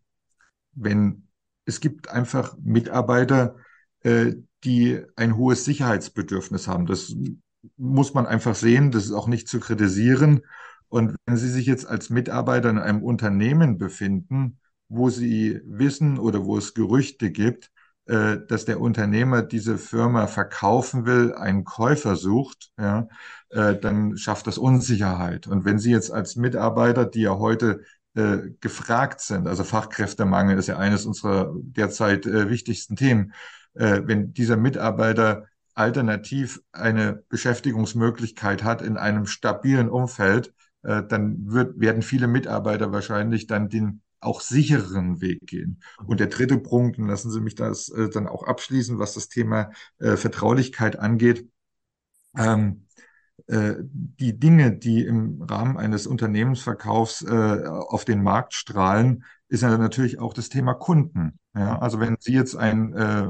Wenn 0.73 1.27
es 1.65 1.79
gibt 1.79 2.09
einfach 2.09 2.57
Mitarbeiter, 2.59 3.57
äh, 4.01 4.33
die 4.63 4.99
ein 5.15 5.37
hohes 5.37 5.63
Sicherheitsbedürfnis 5.63 6.67
haben. 6.67 6.87
Das 6.87 7.15
muss 7.77 8.15
man 8.15 8.25
einfach 8.25 8.55
sehen. 8.55 8.89
Das 8.89 9.05
ist 9.05 9.11
auch 9.11 9.27
nicht 9.27 9.47
zu 9.47 9.59
kritisieren. 9.59 10.41
Und 10.89 11.17
wenn 11.27 11.37
Sie 11.37 11.49
sich 11.49 11.67
jetzt 11.67 11.85
als 11.87 12.09
Mitarbeiter 12.09 12.71
in 12.71 12.79
einem 12.79 13.03
Unternehmen 13.03 13.77
befinden, 13.77 14.57
wo 14.89 15.11
Sie 15.11 15.61
wissen 15.65 16.17
oder 16.17 16.45
wo 16.45 16.57
es 16.57 16.73
Gerüchte 16.73 17.29
gibt, 17.29 17.71
äh, 18.07 18.37
dass 18.47 18.65
der 18.65 18.79
Unternehmer 18.79 19.41
diese 19.41 19.77
Firma 19.77 20.27
verkaufen 20.27 21.05
will, 21.05 21.33
einen 21.33 21.63
Käufer 21.65 22.15
sucht, 22.15 22.71
ja, 22.79 23.07
äh, 23.49 23.75
dann 23.75 24.17
schafft 24.17 24.47
das 24.47 24.57
Unsicherheit. 24.57 25.47
Und 25.47 25.65
wenn 25.65 25.79
Sie 25.79 25.91
jetzt 25.91 26.11
als 26.11 26.35
Mitarbeiter, 26.35 27.05
die 27.05 27.21
ja 27.21 27.37
heute 27.37 27.81
äh, 28.15 28.37
gefragt 28.61 29.21
sind, 29.21 29.47
also 29.47 29.63
Fachkräftemangel 29.63 30.57
ist 30.57 30.67
ja 30.67 30.77
eines 30.77 31.05
unserer 31.05 31.53
derzeit 31.61 32.25
äh, 32.25 32.49
wichtigsten 32.49 32.95
Themen, 32.95 33.33
äh, 33.73 34.01
wenn 34.05 34.33
dieser 34.33 34.57
Mitarbeiter 34.57 35.45
alternativ 35.73 36.61
eine 36.71 37.23
Beschäftigungsmöglichkeit 37.29 38.63
hat 38.63 38.81
in 38.81 38.97
einem 38.97 39.27
stabilen 39.27 39.89
Umfeld, 39.89 40.53
äh, 40.83 41.03
dann 41.03 41.51
wird, 41.51 41.79
werden 41.79 42.01
viele 42.01 42.27
Mitarbeiter 42.27 42.91
wahrscheinlich 42.91 43.47
dann 43.47 43.69
den 43.69 44.01
auch 44.19 44.41
sichereren 44.41 45.21
Weg 45.21 45.45
gehen. 45.47 45.81
Und 46.05 46.19
der 46.19 46.27
dritte 46.27 46.57
Punkt, 46.57 46.97
und 46.97 47.07
lassen 47.07 47.31
Sie 47.31 47.41
mich 47.41 47.55
das 47.55 47.89
äh, 47.89 48.09
dann 48.09 48.27
auch 48.27 48.43
abschließen, 48.43 48.99
was 48.99 49.13
das 49.13 49.29
Thema 49.29 49.71
äh, 49.99 50.17
Vertraulichkeit 50.17 50.97
angeht. 50.97 51.47
Ähm, 52.35 52.87
äh, 53.47 53.75
die 53.79 54.37
Dinge, 54.39 54.75
die 54.75 55.05
im 55.05 55.41
Rahmen 55.41 55.77
eines 55.77 56.07
Unternehmensverkaufs 56.07 57.21
äh, 57.21 57.65
auf 57.67 58.05
den 58.05 58.23
Markt 58.23 58.53
strahlen, 58.53 59.23
ist 59.49 59.61
ja 59.61 59.77
natürlich 59.77 60.19
auch 60.19 60.33
das 60.33 60.49
Thema 60.49 60.73
Kunden. 60.73 61.39
Ja, 61.55 61.79
also 61.79 61.99
wenn 61.99 62.17
Sie 62.19 62.33
jetzt 62.33 62.55
ein, 62.55 62.93
äh, 62.93 63.27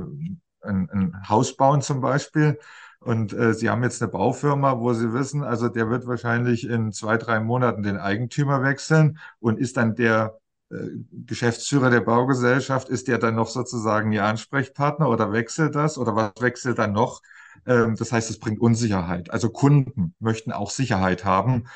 ein, 0.62 0.90
ein 0.90 1.30
Haus 1.30 1.56
bauen 1.56 1.82
zum 1.82 2.02
Beispiel, 2.02 2.58
und 3.00 3.32
äh, 3.32 3.54
Sie 3.54 3.70
haben 3.70 3.84
jetzt 3.84 4.02
eine 4.02 4.12
Baufirma, 4.12 4.80
wo 4.80 4.94
Sie 4.94 5.14
wissen, 5.14 5.44
also 5.44 5.70
der 5.70 5.90
wird 5.90 6.08
wahrscheinlich 6.08 6.68
in 6.68 6.92
zwei, 6.92 7.18
drei 7.18 7.40
Monaten 7.40 7.84
den 7.84 7.98
Eigentümer 7.98 8.64
wechseln 8.64 9.20
und 9.40 9.60
ist 9.60 9.78
dann 9.78 9.96
der 9.96 10.40
Geschäftsführer 10.70 11.90
der 11.90 12.02
Baugesellschaft, 12.02 12.90
ist 12.90 13.08
der 13.08 13.18
dann 13.18 13.36
noch 13.36 13.48
sozusagen 13.48 14.12
Ihr 14.12 14.26
Ansprechpartner 14.26 15.10
oder 15.10 15.32
wechselt 15.32 15.76
das 15.76 15.98
oder 15.98 16.16
was 16.16 16.34
wechselt 16.42 16.78
dann 16.78 16.94
noch? 16.94 17.22
Ähm, 17.66 17.96
das 17.96 18.12
heißt, 18.12 18.30
es 18.30 18.40
bringt 18.40 18.60
Unsicherheit. 18.60 19.32
Also 19.32 19.50
Kunden 19.50 20.14
möchten 20.20 20.52
auch 20.52 20.70
Sicherheit 20.72 21.26
haben, 21.26 21.68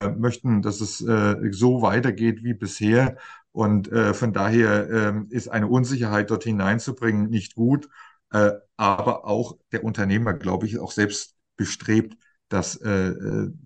äh, 0.00 0.08
möchten, 0.08 0.62
dass 0.62 0.80
es 0.80 1.00
äh, 1.00 1.36
so 1.52 1.82
weitergeht 1.82 2.42
wie 2.44 2.54
bisher. 2.54 3.16
Und 3.54 3.90
von 4.14 4.32
daher 4.32 4.88
ähm, 4.90 5.26
ist 5.28 5.48
eine 5.48 5.66
Unsicherheit 5.66 6.30
dort 6.30 6.44
hineinzubringen 6.44 7.28
nicht 7.28 7.54
gut. 7.54 7.90
aber 8.30 9.26
auch 9.26 9.58
der 9.72 9.84
Unternehmer, 9.84 10.32
glaube 10.32 10.64
ich, 10.66 10.78
auch 10.78 10.90
selbst 10.90 11.36
bestrebt, 11.58 12.16
dass 12.48 12.80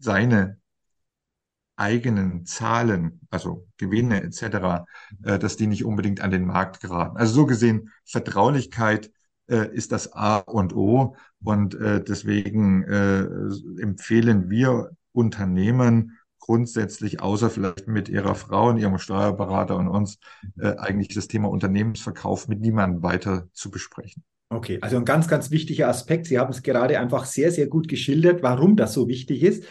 seine 0.01 0.59
eigenen 1.77 2.47
Zahlen, 2.47 3.21
also 3.31 3.67
Gewinne 3.77 4.23
etc., 4.23 4.87
äh, 5.23 5.39
dass 5.39 5.57
die 5.57 5.67
nicht 5.67 5.85
unbedingt 5.85 6.21
an 6.21 6.31
den 6.31 6.47
Markt 6.47 6.81
geraten. 6.81 7.17
Also 7.17 7.35
so 7.35 7.47
gesehen, 7.47 7.91
Vertraulichkeit 8.05 9.11
äh, 9.49 9.73
ist 9.75 9.93
das 9.93 10.13
A 10.13 10.39
und 10.39 10.75
O 10.75 11.17
und 11.45 11.75
äh, 11.75 12.03
deswegen 12.03 12.83
äh, 12.85 13.27
empfehlen 13.81 14.51
wir 14.51 14.91
Unternehmen 15.13 16.19
grundsätzlich, 16.39 17.21
außer 17.21 17.51
vielleicht 17.51 17.89
mit 17.89 18.09
ihrer 18.09 18.35
Frau 18.35 18.69
und 18.69 18.79
ihrem 18.79 18.99
Steuerberater 18.99 19.77
und 19.77 19.89
uns, 19.89 20.19
äh, 20.61 20.77
eigentlich 20.77 21.09
das 21.09 21.27
Thema 21.27 21.49
Unternehmensverkauf 21.49 22.49
mit 22.49 22.61
niemandem 22.61 23.03
weiter 23.03 23.49
zu 23.53 23.71
besprechen. 23.71 24.23
Okay, 24.49 24.79
also 24.81 24.97
ein 24.97 25.05
ganz, 25.05 25.27
ganz 25.27 25.51
wichtiger 25.51 25.89
Aspekt. 25.89 26.27
Sie 26.27 26.39
haben 26.39 26.53
es 26.53 26.63
gerade 26.63 27.01
einfach 27.01 27.25
sehr, 27.25 27.51
sehr 27.51 27.67
gut 27.67 27.89
geschildert, 27.89 28.45
warum 28.45 28.77
das 28.77 28.93
so 28.93 29.09
wichtig 29.09 29.43
ist. 29.43 29.65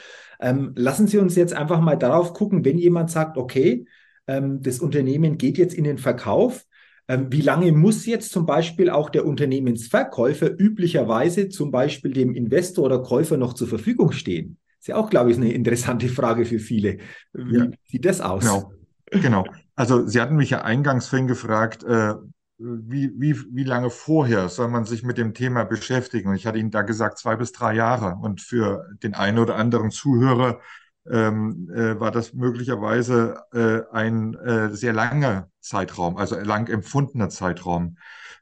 Ähm, 0.46 0.74
lassen 0.76 1.08
Sie 1.08 1.18
uns 1.18 1.36
jetzt 1.36 1.56
einfach 1.56 1.82
mal 1.82 1.96
darauf 1.96 2.34
gucken, 2.34 2.64
wenn 2.64 2.78
jemand 2.78 3.10
sagt, 3.10 3.36
okay, 3.36 3.88
ähm, 4.28 4.62
das 4.62 4.80
Unternehmen 4.80 5.40
geht 5.40 5.58
jetzt 5.58 5.74
in 5.74 5.84
den 5.84 5.98
Verkauf. 5.98 6.66
Ähm, 7.08 7.32
wie 7.32 7.42
lange 7.42 7.72
muss 7.72 8.06
jetzt 8.06 8.32
zum 8.32 8.46
Beispiel 8.46 8.92
auch 8.92 9.10
der 9.10 9.26
Unternehmensverkäufer 9.26 10.52
üblicherweise 10.56 11.50
zum 11.50 11.72
Beispiel 11.72 12.14
dem 12.14 12.36
Investor 12.36 12.86
oder 12.86 13.02
Käufer 13.02 13.38
noch 13.38 13.54
zur 13.54 13.68
Verfügung 13.68 14.12
stehen? 14.12 14.60
Ist 14.80 14.88
ja 14.88 14.98
auch, 14.98 15.10
glaube 15.10 15.32
ich, 15.32 15.38
eine 15.38 15.52
interessante 15.52 16.10
Frage 16.10 16.46
für 16.46 16.60
viele. 16.60 16.98
Wie 17.34 17.58
ja. 17.58 17.68
sieht 17.86 18.06
das 18.06 18.22
aus? 18.22 18.44
Genau. 18.44 18.72
Genau. 19.10 19.46
Also 19.76 20.06
Sie 20.06 20.22
hatten 20.22 20.36
mich 20.36 20.52
ja 20.52 20.62
eingangs 20.62 21.08
vorhin 21.08 21.28
gefragt, 21.28 21.84
äh, 21.84 22.14
wie, 22.58 23.12
wie, 23.20 23.36
wie 23.54 23.64
lange 23.64 23.90
vorher 23.90 24.50
soll 24.50 24.70
man 24.70 24.86
sich 24.86 25.04
mit 25.04 25.18
dem 25.18 25.34
Thema 25.34 25.66
beschäftigen? 25.66 26.30
Und 26.30 26.36
ich 26.36 26.46
hatte 26.48 26.58
Ihnen 26.58 26.72
da 26.72 26.84
gesagt, 26.84 27.18
zwei 27.18 27.36
bis 27.36 27.52
drei 27.52 27.74
Jahre. 27.74 28.18
Und 28.22 28.42
für 28.42 28.88
den 29.04 29.14
einen 29.14 29.40
oder 29.40 29.56
anderen 29.56 29.92
Zuhörer 29.92 30.62
ähm, 31.10 31.70
äh, 31.74 32.00
war 32.00 32.12
das 32.12 32.34
möglicherweise 32.34 33.44
äh, 33.54 33.82
ein 33.94 34.36
äh, 34.36 34.70
sehr 34.76 34.94
langer 34.94 35.50
Zeitraum, 35.60 36.18
also 36.18 36.40
lang 36.40 36.68
empfundener 36.68 37.30
Zeitraum. 37.30 37.98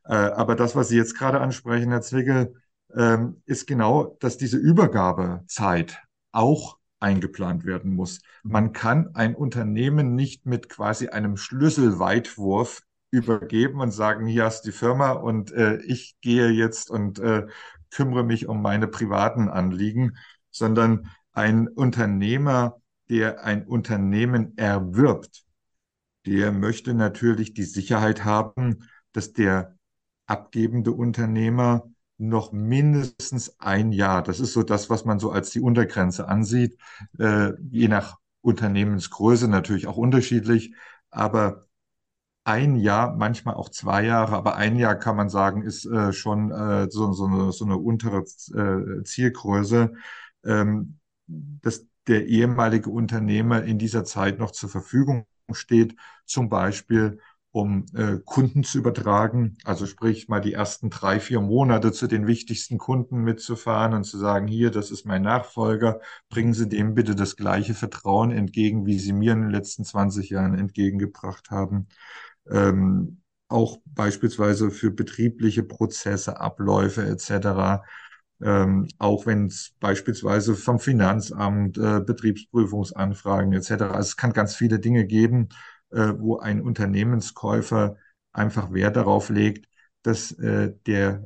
Äh, 0.05 0.13
aber 0.13 0.55
das, 0.55 0.75
was 0.75 0.89
Sie 0.89 0.97
jetzt 0.97 1.17
gerade 1.17 1.41
ansprechen, 1.41 1.89
Herr 1.89 2.01
Zwickel, 2.01 2.53
ähm, 2.95 3.41
ist 3.45 3.67
genau, 3.67 4.17
dass 4.19 4.37
diese 4.37 4.57
Übergabezeit 4.57 6.01
auch 6.31 6.77
eingeplant 6.99 7.65
werden 7.65 7.95
muss. 7.95 8.21
Man 8.43 8.71
kann 8.71 9.13
ein 9.15 9.35
Unternehmen 9.35 10.15
nicht 10.15 10.45
mit 10.45 10.69
quasi 10.69 11.09
einem 11.09 11.35
Schlüsselweitwurf 11.35 12.81
übergeben 13.13 13.79
und 13.79 13.91
sagen, 13.91 14.25
hier 14.25 14.45
hast 14.45 14.63
die 14.63 14.71
Firma 14.71 15.11
und 15.11 15.51
äh, 15.51 15.77
ich 15.83 16.15
gehe 16.19 16.49
jetzt 16.49 16.89
und 16.89 17.19
äh, 17.19 17.45
kümmere 17.91 18.23
mich 18.23 18.47
um 18.47 18.63
meine 18.63 18.87
privaten 18.87 19.49
Anliegen, 19.49 20.17
sondern 20.49 21.11
ein 21.31 21.67
Unternehmer, 21.67 22.81
der 23.09 23.43
ein 23.43 23.67
Unternehmen 23.67 24.57
erwirbt, 24.57 25.43
der 26.25 26.51
möchte 26.51 26.95
natürlich 26.95 27.53
die 27.53 27.65
Sicherheit 27.65 28.25
haben, 28.25 28.89
dass 29.11 29.31
der 29.31 29.77
abgebende 30.25 30.91
Unternehmer 30.91 31.83
noch 32.17 32.51
mindestens 32.51 33.59
ein 33.59 33.91
Jahr, 33.91 34.23
das 34.23 34.39
ist 34.39 34.53
so 34.53 34.63
das, 34.63 34.89
was 34.89 35.05
man 35.05 35.19
so 35.19 35.29
als 35.31 35.51
die 35.51 35.59
Untergrenze 35.59 36.27
ansieht, 36.27 36.79
äh, 37.19 37.51
je 37.69 37.89
nach 37.89 38.17
Unternehmensgröße 38.41 39.47
natürlich 39.47 39.85
auch 39.85 39.97
unterschiedlich, 39.97 40.73
aber 41.11 41.67
ein 42.45 42.75
Jahr, 42.75 43.15
manchmal 43.15 43.55
auch 43.55 43.69
zwei 43.69 44.03
Jahre, 44.05 44.35
aber 44.35 44.55
ein 44.55 44.75
Jahr 44.75 44.95
kann 44.95 45.15
man 45.15 45.29
sagen, 45.29 45.61
ist 45.63 45.85
äh, 45.85 46.11
schon 46.11 46.51
äh, 46.51 46.87
so, 46.89 47.13
so, 47.13 47.25
eine, 47.25 47.51
so 47.51 47.65
eine 47.65 47.77
untere 47.77 48.25
äh, 48.53 49.03
Zielgröße, 49.03 49.93
ähm, 50.45 50.99
dass 51.27 51.85
der 52.07 52.27
ehemalige 52.27 52.89
Unternehmer 52.89 53.63
in 53.63 53.77
dieser 53.77 54.03
Zeit 54.03 54.39
noch 54.39 54.51
zur 54.51 54.69
Verfügung 54.69 55.25
steht, 55.53 55.95
zum 56.25 56.49
Beispiel 56.49 57.19
um 57.51 57.85
äh, 57.93 58.17
Kunden 58.25 58.63
zu 58.63 58.79
übertragen, 58.79 59.57
also 59.63 59.85
sprich 59.85 60.27
mal 60.27 60.39
die 60.39 60.53
ersten 60.53 60.89
drei, 60.89 61.19
vier 61.19 61.39
Monate 61.39 61.91
zu 61.91 62.07
den 62.07 62.25
wichtigsten 62.25 62.79
Kunden 62.79 63.19
mitzufahren 63.19 63.93
und 63.93 64.05
zu 64.05 64.17
sagen, 64.17 64.47
hier, 64.47 64.71
das 64.71 64.89
ist 64.89 65.05
mein 65.05 65.21
Nachfolger, 65.21 66.01
bringen 66.29 66.55
Sie 66.55 66.67
dem 66.67 66.95
bitte 66.95 67.13
das 67.15 67.35
gleiche 67.35 67.75
Vertrauen 67.75 68.31
entgegen, 68.31 68.87
wie 68.87 68.97
Sie 68.97 69.13
mir 69.13 69.33
in 69.33 69.41
den 69.43 69.51
letzten 69.51 69.85
20 69.85 70.31
Jahren 70.31 70.57
entgegengebracht 70.57 71.51
haben 71.51 71.87
ähm, 72.49 73.21
auch 73.47 73.79
beispielsweise 73.85 74.71
für 74.71 74.91
betriebliche 74.91 75.63
Prozesse, 75.63 76.39
Abläufe 76.39 77.05
etc. 77.05 77.83
ähm, 78.41 78.87
auch 78.97 79.25
wenn 79.25 79.45
es 79.47 79.73
beispielsweise 79.79 80.55
vom 80.55 80.79
Finanzamt, 80.79 81.77
äh, 81.77 82.01
Betriebsprüfungsanfragen 82.01 83.53
etc. 83.53 83.71
Also 83.83 83.99
es 84.09 84.17
kann 84.17 84.33
ganz 84.33 84.55
viele 84.55 84.79
Dinge 84.79 85.05
geben, 85.05 85.49
äh, 85.91 86.13
wo 86.17 86.39
ein 86.39 86.61
Unternehmenskäufer 86.61 87.97
einfach 88.31 88.73
Wert 88.73 88.95
darauf 88.95 89.29
legt, 89.29 89.67
dass 90.01 90.31
äh, 90.33 90.73
der 90.87 91.23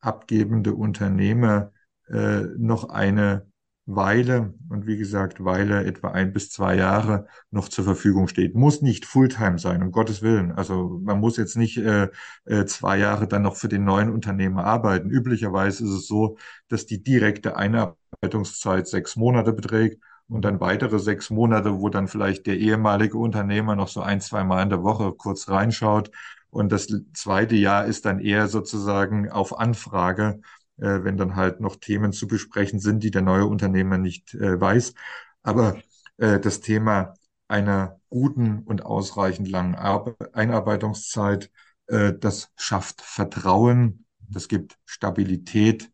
abgebende 0.00 0.74
Unternehmer 0.74 1.72
äh, 2.08 2.42
noch 2.58 2.88
eine 2.90 3.46
Weile 3.86 4.54
und 4.68 4.86
wie 4.86 4.96
gesagt, 4.96 5.44
Weile 5.44 5.84
etwa 5.84 6.12
ein 6.12 6.32
bis 6.32 6.50
zwei 6.50 6.76
Jahre 6.76 7.26
noch 7.50 7.68
zur 7.68 7.84
Verfügung 7.84 8.28
steht. 8.28 8.54
Muss 8.54 8.80
nicht 8.80 9.04
Fulltime 9.04 9.58
sein, 9.58 9.82
um 9.82 9.90
Gottes 9.90 10.22
Willen. 10.22 10.52
Also 10.52 11.00
man 11.02 11.18
muss 11.18 11.36
jetzt 11.36 11.56
nicht 11.56 11.78
äh, 11.78 12.08
äh, 12.44 12.64
zwei 12.66 12.98
Jahre 12.98 13.26
dann 13.26 13.42
noch 13.42 13.56
für 13.56 13.68
den 13.68 13.84
neuen 13.84 14.10
Unternehmer 14.10 14.64
arbeiten. 14.64 15.10
Üblicherweise 15.10 15.84
ist 15.84 15.90
es 15.90 16.06
so, 16.06 16.36
dass 16.68 16.86
die 16.86 17.02
direkte 17.02 17.56
Einarbeitungszeit 17.56 18.86
sechs 18.86 19.16
Monate 19.16 19.52
beträgt 19.52 20.00
und 20.28 20.44
dann 20.44 20.60
weitere 20.60 20.98
sechs 21.00 21.30
Monate, 21.30 21.80
wo 21.80 21.88
dann 21.88 22.06
vielleicht 22.06 22.46
der 22.46 22.58
ehemalige 22.58 23.18
Unternehmer 23.18 23.74
noch 23.74 23.88
so 23.88 24.00
ein, 24.00 24.20
zwei 24.20 24.44
Mal 24.44 24.62
in 24.62 24.70
der 24.70 24.84
Woche 24.84 25.12
kurz 25.12 25.48
reinschaut. 25.48 26.10
Und 26.50 26.70
das 26.70 26.88
zweite 27.14 27.56
Jahr 27.56 27.86
ist 27.86 28.04
dann 28.04 28.20
eher 28.20 28.46
sozusagen 28.46 29.30
auf 29.30 29.58
Anfrage 29.58 30.40
äh, 30.82 31.04
wenn 31.04 31.16
dann 31.16 31.36
halt 31.36 31.60
noch 31.60 31.76
Themen 31.76 32.12
zu 32.12 32.26
besprechen 32.26 32.80
sind, 32.80 33.02
die 33.02 33.10
der 33.10 33.22
neue 33.22 33.46
Unternehmer 33.46 33.98
nicht 33.98 34.34
äh, 34.34 34.60
weiß. 34.60 34.94
Aber 35.42 35.76
äh, 36.18 36.40
das 36.40 36.60
Thema 36.60 37.14
einer 37.48 38.00
guten 38.08 38.60
und 38.64 38.84
ausreichend 38.84 39.48
langen 39.48 39.74
Ar 39.74 40.14
Einarbeitungszeit, 40.32 41.50
äh, 41.86 42.12
das 42.18 42.50
schafft 42.56 43.00
Vertrauen, 43.00 44.06
das 44.28 44.48
gibt 44.48 44.78
Stabilität 44.84 45.90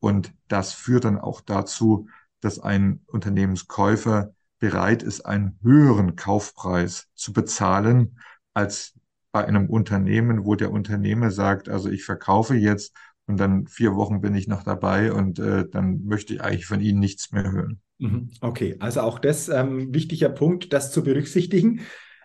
und 0.00 0.32
das 0.48 0.72
führt 0.72 1.04
dann 1.04 1.18
auch 1.18 1.40
dazu, 1.40 2.08
dass 2.40 2.58
ein 2.58 3.02
Unternehmenskäufer 3.06 4.34
bereit 4.58 5.02
ist, 5.02 5.26
einen 5.26 5.58
höheren 5.62 6.16
Kaufpreis 6.16 7.08
zu 7.14 7.32
bezahlen 7.32 8.18
als 8.54 8.94
bei 9.32 9.44
einem 9.44 9.68
Unternehmen, 9.68 10.44
wo 10.44 10.54
der 10.54 10.70
Unternehmer 10.70 11.30
sagt, 11.30 11.68
also 11.68 11.88
ich 11.88 12.04
verkaufe 12.04 12.54
jetzt 12.54 12.94
und 13.26 13.38
dann 13.38 13.66
vier 13.66 13.94
Wochen 13.94 14.20
bin 14.20 14.34
ich 14.34 14.48
noch 14.48 14.62
dabei 14.62 15.12
und 15.12 15.38
äh, 15.38 15.64
dann 15.70 16.04
möchte 16.04 16.34
ich 16.34 16.42
eigentlich 16.42 16.66
von 16.66 16.80
Ihnen 16.80 17.00
nichts 17.00 17.32
mehr 17.32 17.50
hören. 17.50 17.80
Mhm. 17.98 18.30
Okay, 18.40 18.76
also 18.80 19.00
auch 19.00 19.18
das 19.18 19.48
ähm, 19.48 19.94
wichtiger 19.94 20.28
Punkt, 20.28 20.72
das 20.72 20.90
zu 20.90 21.02
berücksichtigen. 21.02 21.80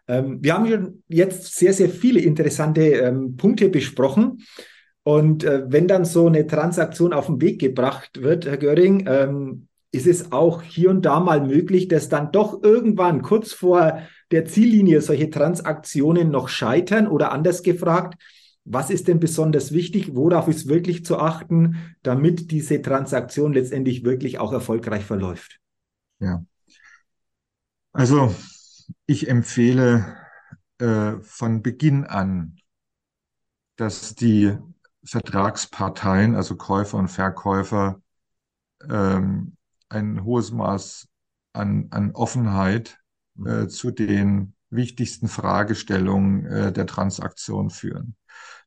Ähm, 0.08 0.40
wir 0.42 0.54
haben 0.54 1.04
jetzt 1.08 1.56
sehr, 1.56 1.74
sehr 1.74 1.90
viele 1.90 2.20
interessante 2.20 2.82
ähm, 2.82 3.36
Punkte 3.38 3.70
besprochen. 3.70 4.44
Und 5.04 5.44
äh, 5.44 5.64
wenn 5.68 5.88
dann 5.88 6.04
so 6.04 6.28
eine 6.28 6.48
Transaktion 6.48 7.14
auf 7.14 7.28
den 7.28 7.40
Weg 7.40 7.60
gebracht 7.60 8.22
wird, 8.22 8.46
Herr 8.46 8.58
Göring, 8.58 9.06
ähm, 9.08 9.68
ist 9.92 10.08
es 10.08 10.32
auch 10.32 10.62
hier 10.62 10.90
und 10.90 11.06
da 11.06 11.20
mal 11.20 11.42
möglich, 11.46 11.88
dass 11.88 12.10
dann 12.10 12.32
doch 12.32 12.62
irgendwann 12.62 13.22
kurz 13.22 13.54
vor 13.54 14.02
der 14.32 14.46
Ziellinie 14.46 15.02
solche 15.02 15.30
Transaktionen 15.30 16.30
noch 16.30 16.50
scheitern 16.50 17.08
oder 17.08 17.32
anders 17.32 17.64
gefragt, 17.64 18.22
was 18.70 18.90
ist 18.90 19.08
denn 19.08 19.20
besonders 19.20 19.72
wichtig? 19.72 20.14
Worauf 20.14 20.48
ist 20.48 20.68
wirklich 20.68 21.06
zu 21.06 21.18
achten, 21.18 21.96
damit 22.04 22.52
diese 22.52 22.82
Transaktion 22.82 23.54
letztendlich 23.54 24.04
wirklich 24.04 24.40
auch 24.40 24.52
erfolgreich 24.52 25.06
verläuft? 25.06 25.60
Ja. 26.20 26.44
Also 27.94 28.36
ich 29.06 29.30
empfehle 29.30 30.18
äh, 30.80 31.14
von 31.22 31.62
Beginn 31.62 32.04
an, 32.04 32.58
dass 33.78 34.16
die 34.16 34.58
Vertragsparteien, 35.04 36.36
also 36.36 36.58
Käufer 36.58 36.98
und 36.98 37.08
Verkäufer, 37.08 38.02
ähm, 38.90 39.56
ein 39.88 40.26
hohes 40.26 40.52
Maß 40.52 41.08
an, 41.54 41.88
an 41.92 42.12
Offenheit 42.12 43.00
äh, 43.46 43.68
zu 43.68 43.92
den 43.92 44.54
wichtigsten 44.70 45.30
Fragestellungen 45.30 46.46
äh, 46.46 46.74
der 46.74 46.86
Transaktion 46.86 47.70
führen. 47.70 48.16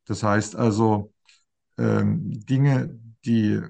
Das 0.06 0.22
heißt 0.22 0.56
also, 0.56 1.12
ähm, 1.78 2.44
Dinge, 2.46 2.98
die 3.24 3.60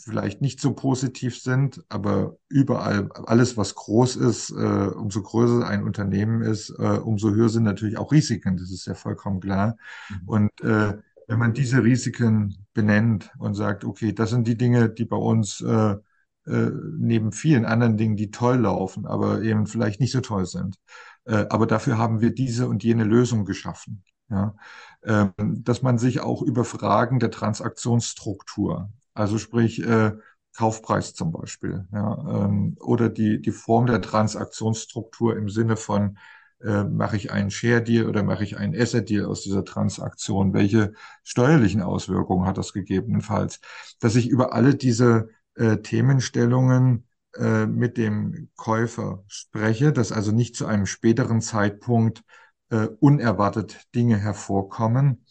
vielleicht 0.00 0.40
nicht 0.40 0.60
so 0.60 0.74
positiv 0.74 1.40
sind, 1.40 1.84
aber 1.88 2.36
überall, 2.48 3.10
alles, 3.26 3.56
was 3.56 3.74
groß 3.74 4.16
ist, 4.16 4.50
äh, 4.50 4.54
umso 4.54 5.22
größer 5.22 5.66
ein 5.66 5.82
Unternehmen 5.82 6.42
ist, 6.42 6.70
äh, 6.78 6.98
umso 6.98 7.30
höher 7.30 7.48
sind 7.48 7.64
natürlich 7.64 7.98
auch 7.98 8.12
Risiken. 8.12 8.56
Das 8.56 8.70
ist 8.70 8.86
ja 8.86 8.94
vollkommen 8.94 9.40
klar. 9.40 9.76
Mhm. 10.08 10.28
Und 10.28 10.60
äh, 10.60 10.98
wenn 11.26 11.38
man 11.38 11.52
diese 11.52 11.82
Risiken 11.82 12.66
benennt 12.74 13.32
und 13.38 13.54
sagt, 13.54 13.84
okay, 13.84 14.12
das 14.12 14.30
sind 14.30 14.46
die 14.46 14.56
Dinge, 14.56 14.88
die 14.88 15.04
bei 15.04 15.16
uns 15.16 15.60
äh, 15.60 15.96
äh, 16.46 16.70
neben 16.98 17.32
vielen 17.32 17.64
anderen 17.64 17.96
Dingen, 17.96 18.16
die 18.16 18.30
toll 18.30 18.58
laufen, 18.58 19.06
aber 19.06 19.42
eben 19.42 19.66
vielleicht 19.66 20.00
nicht 20.00 20.12
so 20.12 20.20
toll 20.20 20.46
sind. 20.46 20.76
Äh, 21.24 21.46
aber 21.50 21.66
dafür 21.66 21.98
haben 21.98 22.20
wir 22.20 22.34
diese 22.34 22.68
und 22.68 22.82
jene 22.84 23.04
Lösung 23.04 23.44
geschaffen. 23.44 24.04
Ja, 24.28 24.54
dass 25.02 25.82
man 25.82 25.98
sich 25.98 26.20
auch 26.20 26.42
über 26.42 26.64
Fragen 26.64 27.18
der 27.18 27.30
Transaktionsstruktur, 27.30 28.90
also 29.14 29.38
sprich 29.38 29.82
äh, 29.82 30.12
Kaufpreis 30.56 31.14
zum 31.14 31.32
Beispiel, 31.32 31.86
ja, 31.92 32.44
ähm, 32.44 32.76
oder 32.78 33.08
die, 33.08 33.40
die 33.40 33.50
Form 33.50 33.86
der 33.86 34.00
Transaktionsstruktur 34.00 35.36
im 35.36 35.48
Sinne 35.48 35.76
von, 35.76 36.18
äh, 36.60 36.84
mache 36.84 37.16
ich 37.16 37.32
einen 37.32 37.50
Share-Deal 37.50 38.06
oder 38.08 38.22
mache 38.22 38.44
ich 38.44 38.58
einen 38.58 38.80
Asset-Deal 38.80 39.24
aus 39.24 39.42
dieser 39.42 39.64
Transaktion? 39.64 40.52
Welche 40.52 40.92
steuerlichen 41.24 41.82
Auswirkungen 41.82 42.46
hat 42.46 42.58
das 42.58 42.72
gegebenenfalls? 42.72 43.60
Dass 43.98 44.14
ich 44.14 44.28
über 44.28 44.52
alle 44.52 44.74
diese 44.74 45.28
äh, 45.54 45.78
Themenstellungen 45.78 47.06
mit 47.66 47.96
dem 47.96 48.50
Käufer 48.56 49.24
spreche, 49.26 49.94
dass 49.94 50.12
also 50.12 50.32
nicht 50.32 50.54
zu 50.54 50.66
einem 50.66 50.84
späteren 50.84 51.40
Zeitpunkt 51.40 52.24
äh, 52.72 52.88
unerwartet 53.00 53.86
Dinge 53.94 54.16
hervorkommen, 54.16 55.24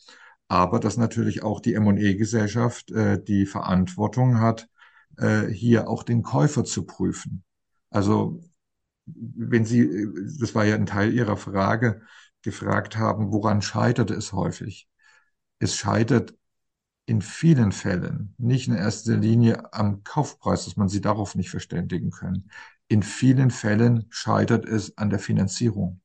aber 0.47 0.79
dass 0.79 0.97
natürlich 0.97 1.43
auch 1.43 1.59
die 1.59 1.73
M&E-Gesellschaft 1.73 2.91
äh, 2.91 3.21
die 3.21 3.45
Verantwortung 3.45 4.39
hat, 4.39 4.69
äh, 5.17 5.47
hier 5.47 5.89
auch 5.89 6.03
den 6.03 6.23
Käufer 6.23 6.63
zu 6.63 6.85
prüfen. 6.85 7.43
Also 7.89 8.41
wenn 9.05 9.65
Sie, 9.65 10.07
das 10.39 10.55
war 10.55 10.65
ja 10.65 10.75
ein 10.75 10.85
Teil 10.85 11.13
Ihrer 11.13 11.37
Frage, 11.37 12.01
gefragt 12.43 12.97
haben, 12.97 13.31
woran 13.31 13.61
scheitert 13.61 14.11
es 14.11 14.33
häufig? 14.33 14.87
Es 15.59 15.75
scheitert 15.75 16.35
in 17.05 17.21
vielen 17.21 17.71
Fällen 17.71 18.35
nicht 18.37 18.67
in 18.67 18.75
erster 18.75 19.17
Linie 19.17 19.73
am 19.73 20.03
Kaufpreis, 20.03 20.65
dass 20.65 20.75
man 20.77 20.89
sie 20.89 21.01
darauf 21.01 21.35
nicht 21.35 21.49
verständigen 21.49 22.11
können. 22.11 22.51
In 22.87 23.03
vielen 23.03 23.51
Fällen 23.51 24.05
scheitert 24.09 24.65
es 24.65 24.97
an 24.97 25.09
der 25.09 25.19
Finanzierung. 25.19 26.00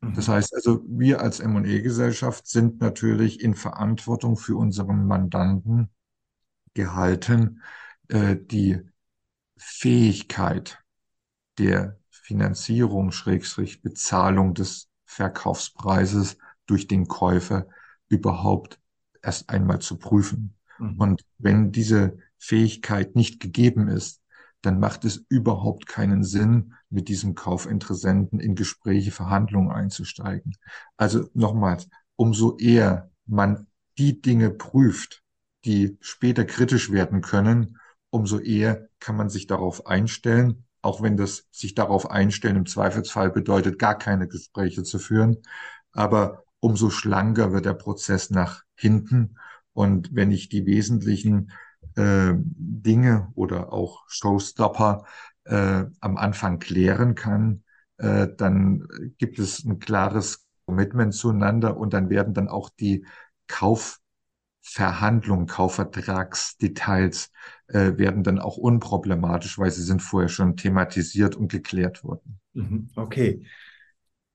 Das 0.00 0.28
mhm. 0.28 0.32
heißt 0.32 0.54
also, 0.54 0.82
wir 0.86 1.20
als 1.20 1.40
M&E-Gesellschaft 1.40 2.46
sind 2.46 2.80
natürlich 2.80 3.40
in 3.40 3.54
Verantwortung 3.54 4.36
für 4.36 4.56
unseren 4.56 5.06
Mandanten 5.06 5.90
gehalten, 6.74 7.62
äh, 8.08 8.36
die 8.36 8.80
Fähigkeit 9.56 10.78
der 11.58 11.98
Finanzierung, 12.08 13.12
Schrägstrich 13.12 13.82
Bezahlung 13.82 14.54
des 14.54 14.88
Verkaufspreises 15.04 16.38
durch 16.66 16.86
den 16.86 17.06
Käufer 17.06 17.66
überhaupt 18.08 18.80
erst 19.22 19.50
einmal 19.50 19.80
zu 19.80 19.98
prüfen. 19.98 20.54
Mhm. 20.78 20.96
Und 20.96 21.24
wenn 21.38 21.72
diese 21.72 22.16
Fähigkeit 22.38 23.16
nicht 23.16 23.40
gegeben 23.40 23.88
ist, 23.88 24.22
dann 24.62 24.80
macht 24.80 25.04
es 25.04 25.24
überhaupt 25.28 25.86
keinen 25.86 26.24
Sinn, 26.24 26.74
mit 26.90 27.08
diesem 27.08 27.34
Kaufinteressenten 27.34 28.40
in 28.40 28.54
Gespräche, 28.54 29.12
Verhandlungen 29.12 29.70
einzusteigen. 29.70 30.56
Also 30.96 31.28
nochmals, 31.34 31.88
umso 32.16 32.56
eher 32.58 33.10
man 33.26 33.68
die 33.96 34.20
Dinge 34.20 34.50
prüft, 34.50 35.22
die 35.64 35.96
später 36.00 36.44
kritisch 36.44 36.90
werden 36.90 37.20
können, 37.20 37.78
umso 38.10 38.38
eher 38.38 38.88
kann 38.98 39.16
man 39.16 39.30
sich 39.30 39.46
darauf 39.46 39.86
einstellen, 39.86 40.64
auch 40.82 41.02
wenn 41.02 41.16
das 41.16 41.46
sich 41.50 41.74
darauf 41.74 42.10
einstellen 42.10 42.56
im 42.56 42.66
Zweifelsfall 42.66 43.30
bedeutet, 43.30 43.78
gar 43.78 43.96
keine 43.96 44.26
Gespräche 44.26 44.82
zu 44.82 44.98
führen. 44.98 45.38
Aber 45.92 46.44
umso 46.60 46.90
schlanker 46.90 47.52
wird 47.52 47.66
der 47.66 47.74
Prozess 47.74 48.30
nach 48.30 48.62
hinten. 48.74 49.38
Und 49.72 50.14
wenn 50.14 50.30
ich 50.30 50.48
die 50.48 50.66
wesentlichen 50.66 51.52
äh, 51.96 52.32
Dinge 52.36 53.30
oder 53.34 53.72
auch 53.72 54.04
Showstopper 54.08 55.04
äh, 55.50 55.84
am 56.00 56.16
Anfang 56.16 56.58
klären 56.60 57.14
kann, 57.14 57.62
äh, 57.98 58.28
dann 58.36 58.86
gibt 59.18 59.38
es 59.38 59.64
ein 59.64 59.78
klares 59.80 60.46
Commitment 60.64 61.12
zueinander 61.12 61.76
und 61.76 61.92
dann 61.92 62.08
werden 62.08 62.32
dann 62.34 62.48
auch 62.48 62.70
die 62.70 63.04
Kaufverhandlungen, 63.48 65.46
Kaufvertragsdetails 65.46 67.32
äh, 67.66 67.98
werden 67.98 68.22
dann 68.22 68.38
auch 68.38 68.56
unproblematisch, 68.56 69.58
weil 69.58 69.72
sie 69.72 69.82
sind 69.82 70.00
vorher 70.00 70.28
schon 70.28 70.56
thematisiert 70.56 71.34
und 71.34 71.50
geklärt 71.50 72.04
worden. 72.04 72.38
Mhm, 72.52 72.90
okay. 72.94 73.44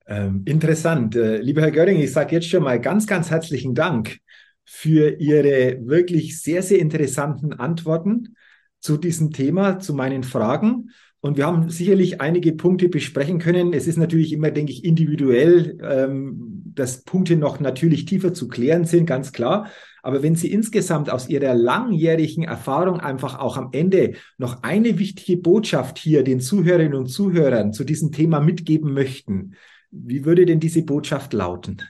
Ähm, 0.08 0.44
interessant. 0.46 1.16
Äh, 1.16 1.38
lieber 1.38 1.62
Herr 1.62 1.72
Göring, 1.72 2.00
ich 2.00 2.12
sage 2.12 2.36
jetzt 2.36 2.50
schon 2.50 2.64
mal 2.64 2.80
ganz, 2.80 3.08
ganz 3.08 3.32
herzlichen 3.32 3.74
Dank 3.74 4.20
für 4.66 5.20
Ihre 5.20 5.80
wirklich 5.88 6.42
sehr, 6.42 6.62
sehr 6.62 6.80
interessanten 6.80 7.54
Antworten 7.54 8.36
zu 8.80 8.98
diesem 8.98 9.32
Thema, 9.32 9.80
zu 9.80 9.94
meinen 9.96 10.24
Fragen. 10.24 10.92
Und 11.26 11.38
wir 11.38 11.48
haben 11.48 11.72
sicherlich 11.72 12.22
einige 12.22 12.54
Punkte 12.54 12.88
besprechen 12.88 13.40
können. 13.40 13.74
Es 13.74 13.88
ist 13.88 13.98
natürlich 13.98 14.32
immer, 14.32 14.52
denke 14.52 14.72
ich, 14.72 14.86
individuell, 14.86 15.76
ähm, 15.82 16.62
dass 16.68 17.04
Punkte 17.04 17.36
noch 17.36 17.60
natürlich 17.60 18.06
tiefer 18.06 18.32
zu 18.32 18.48
klären 18.48 18.86
sind, 18.86 19.08
ganz 19.08 19.32
klar. 19.32 19.72
Aber 20.04 20.22
wenn 20.22 20.36
Sie 20.36 20.52
insgesamt 20.52 21.10
aus 21.10 21.28
Ihrer 21.28 21.56
langjährigen 21.56 22.44
Erfahrung 22.44 23.00
einfach 23.00 23.40
auch 23.40 23.58
am 23.58 23.70
Ende 23.72 24.14
noch 24.38 24.62
eine 24.62 25.00
wichtige 25.00 25.42
Botschaft 25.42 25.98
hier 25.98 26.24
den 26.24 26.42
Zuhörerinnen 26.42 26.94
und 26.94 27.08
Zuhörern 27.08 27.74
zu 27.74 27.86
diesem 27.86 28.12
Thema 28.12 28.40
mitgeben 28.40 28.94
möchten, 28.94 29.56
wie 29.90 30.26
würde 30.26 30.46
denn 30.46 30.60
diese 30.60 30.84
Botschaft 30.84 31.34
lauten? 31.34 31.82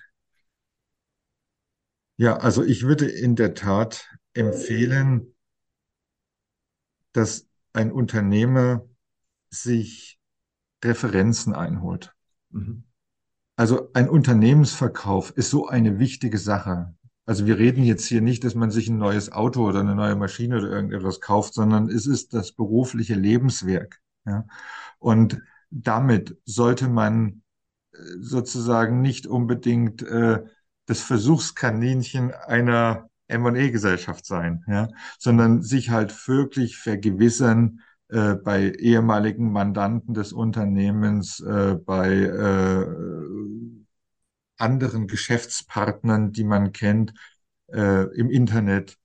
Ja, 2.15 2.37
also 2.37 2.63
ich 2.63 2.83
würde 2.83 3.07
in 3.07 3.35
der 3.35 3.53
Tat 3.53 4.07
empfehlen, 4.33 5.35
dass 7.11 7.49
ein 7.73 7.91
Unternehmer 7.91 8.87
sich 9.61 10.19
Referenzen 10.83 11.53
einholt. 11.53 12.13
Mhm. 12.49 12.83
Also 13.57 13.89
ein 13.93 14.09
Unternehmensverkauf 14.09 15.31
ist 15.31 15.49
so 15.49 15.67
eine 15.67 15.97
wichtige 15.99 16.37
Sache. 16.37 16.93
Also 17.25 17.45
wir 17.45 17.57
reden 17.57 17.83
jetzt 17.83 18.05
hier 18.05 18.21
nicht, 18.21 18.43
dass 18.43 18.53
man 18.53 18.69
sich 18.69 18.89
ein 18.89 18.97
neues 18.97 19.31
Auto 19.31 19.67
oder 19.67 19.79
eine 19.79 19.95
neue 19.95 20.15
Maschine 20.15 20.57
oder 20.57 20.69
irgendetwas 20.69 21.21
kauft, 21.21 21.53
sondern 21.53 21.89
es 21.89 22.05
ist 22.05 22.33
das 22.33 22.51
berufliche 22.51 23.15
Lebenswerk. 23.15 23.99
Ja? 24.25 24.45
Und 24.99 25.41
damit 25.71 26.37
sollte 26.45 26.87
man 26.87 27.41
äh, 27.93 27.97
sozusagen 28.19 29.01
nicht 29.01 29.25
unbedingt 29.25 30.03
äh, 30.03 30.43
das 30.85 31.01
Versuchskaninchen 31.01 32.31
einer 32.31 33.09
M&E-Gesellschaft 33.27 34.25
sein, 34.25 34.63
ja? 34.67 34.89
sondern 35.17 35.63
sich 35.63 35.89
halt 35.89 36.27
wirklich 36.27 36.77
vergewissern, 36.77 37.81
äh, 38.09 38.35
bei 38.35 38.71
ehemaligen 38.71 39.51
Mandanten 39.51 40.13
des 40.13 40.33
Unternehmens, 40.33 41.39
äh, 41.39 41.75
bei 41.75 42.11
äh, 42.11 42.85
anderen 44.57 45.07
Geschäftspartnern, 45.07 46.31
die 46.31 46.43
man 46.43 46.71
kennt 46.71 47.13
äh, 47.71 48.03
im 48.15 48.29
Internet, 48.29 48.97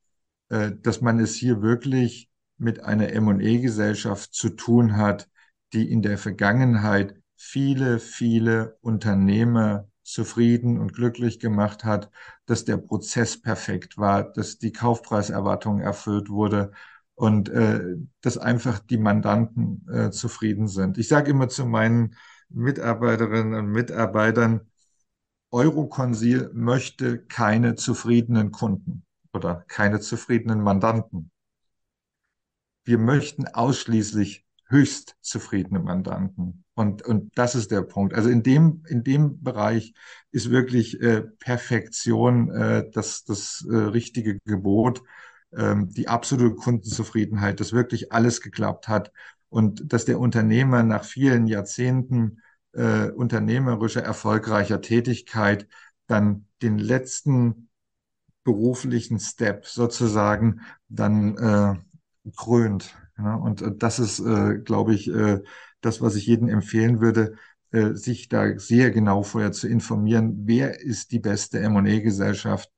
äh, 0.48 0.72
dass 0.82 1.00
man 1.00 1.18
es 1.18 1.34
hier 1.34 1.62
wirklich 1.62 2.28
mit 2.58 2.84
einer 2.84 3.10
M&E-Gesellschaft 3.10 4.34
zu 4.34 4.50
tun 4.50 4.96
hat, 4.96 5.28
die 5.72 5.90
in 5.90 6.02
der 6.02 6.18
Vergangenheit 6.18 7.14
viele, 7.36 7.98
viele 7.98 8.76
Unternehmer 8.80 9.88
zufrieden 10.02 10.78
und 10.78 10.92
glücklich 10.92 11.38
gemacht 11.38 11.84
hat, 11.84 12.10
dass 12.44 12.64
der 12.64 12.76
Prozess 12.76 13.40
perfekt 13.40 13.96
war, 13.96 14.24
dass 14.32 14.58
die 14.58 14.72
Kaufpreiserwartung 14.72 15.80
erfüllt 15.80 16.28
wurde 16.28 16.72
und 17.20 17.50
äh, 17.50 17.98
dass 18.22 18.38
einfach 18.38 18.78
die 18.78 18.96
Mandanten 18.96 19.86
äh, 19.92 20.10
zufrieden 20.10 20.68
sind. 20.68 20.96
Ich 20.96 21.08
sage 21.08 21.30
immer 21.30 21.50
zu 21.50 21.66
meinen 21.66 22.16
Mitarbeiterinnen 22.48 23.52
und 23.52 23.66
Mitarbeitern, 23.66 24.62
Euroconsil 25.50 26.50
möchte 26.54 27.18
keine 27.18 27.74
zufriedenen 27.74 28.52
Kunden 28.52 29.04
oder 29.34 29.66
keine 29.68 30.00
zufriedenen 30.00 30.62
Mandanten. 30.62 31.30
Wir 32.84 32.96
möchten 32.96 33.46
ausschließlich 33.46 34.46
höchst 34.68 35.16
zufriedene 35.20 35.80
Mandanten. 35.80 36.64
Und, 36.72 37.02
und 37.02 37.36
das 37.36 37.54
ist 37.54 37.70
der 37.70 37.82
Punkt. 37.82 38.14
Also 38.14 38.30
in 38.30 38.42
dem, 38.42 38.82
in 38.88 39.04
dem 39.04 39.42
Bereich 39.42 39.92
ist 40.30 40.48
wirklich 40.48 40.98
äh, 41.02 41.20
Perfektion 41.20 42.50
äh, 42.50 42.90
das, 42.90 43.24
das 43.24 43.66
äh, 43.70 43.76
richtige 43.76 44.40
Gebot, 44.46 45.02
ähm, 45.56 45.88
die 45.90 46.08
absolute 46.08 46.54
Kundenzufriedenheit, 46.54 47.60
dass 47.60 47.72
wirklich 47.72 48.12
alles 48.12 48.40
geklappt 48.40 48.88
hat 48.88 49.12
und 49.48 49.92
dass 49.92 50.04
der 50.04 50.20
Unternehmer 50.20 50.82
nach 50.82 51.04
vielen 51.04 51.46
Jahrzehnten 51.46 52.42
äh, 52.72 53.10
unternehmerischer, 53.10 54.02
erfolgreicher 54.02 54.80
Tätigkeit 54.80 55.66
dann 56.06 56.46
den 56.62 56.78
letzten 56.78 57.68
beruflichen 58.44 59.18
Step 59.18 59.66
sozusagen 59.66 60.60
dann 60.88 61.36
äh, 61.36 62.30
krönt. 62.36 62.94
Ja? 63.18 63.34
Und 63.34 63.62
äh, 63.62 63.72
das 63.76 63.98
ist, 63.98 64.20
äh, 64.20 64.58
glaube 64.58 64.94
ich, 64.94 65.08
äh, 65.08 65.40
das, 65.80 66.00
was 66.00 66.14
ich 66.16 66.26
jedem 66.26 66.48
empfehlen 66.48 67.00
würde, 67.00 67.34
äh, 67.72 67.94
sich 67.94 68.28
da 68.28 68.58
sehr 68.58 68.90
genau 68.90 69.22
vorher 69.22 69.52
zu 69.52 69.68
informieren, 69.68 70.42
wer 70.46 70.80
ist 70.80 71.12
die 71.12 71.20
beste 71.20 71.60
M&E-Gesellschaft 71.60 72.70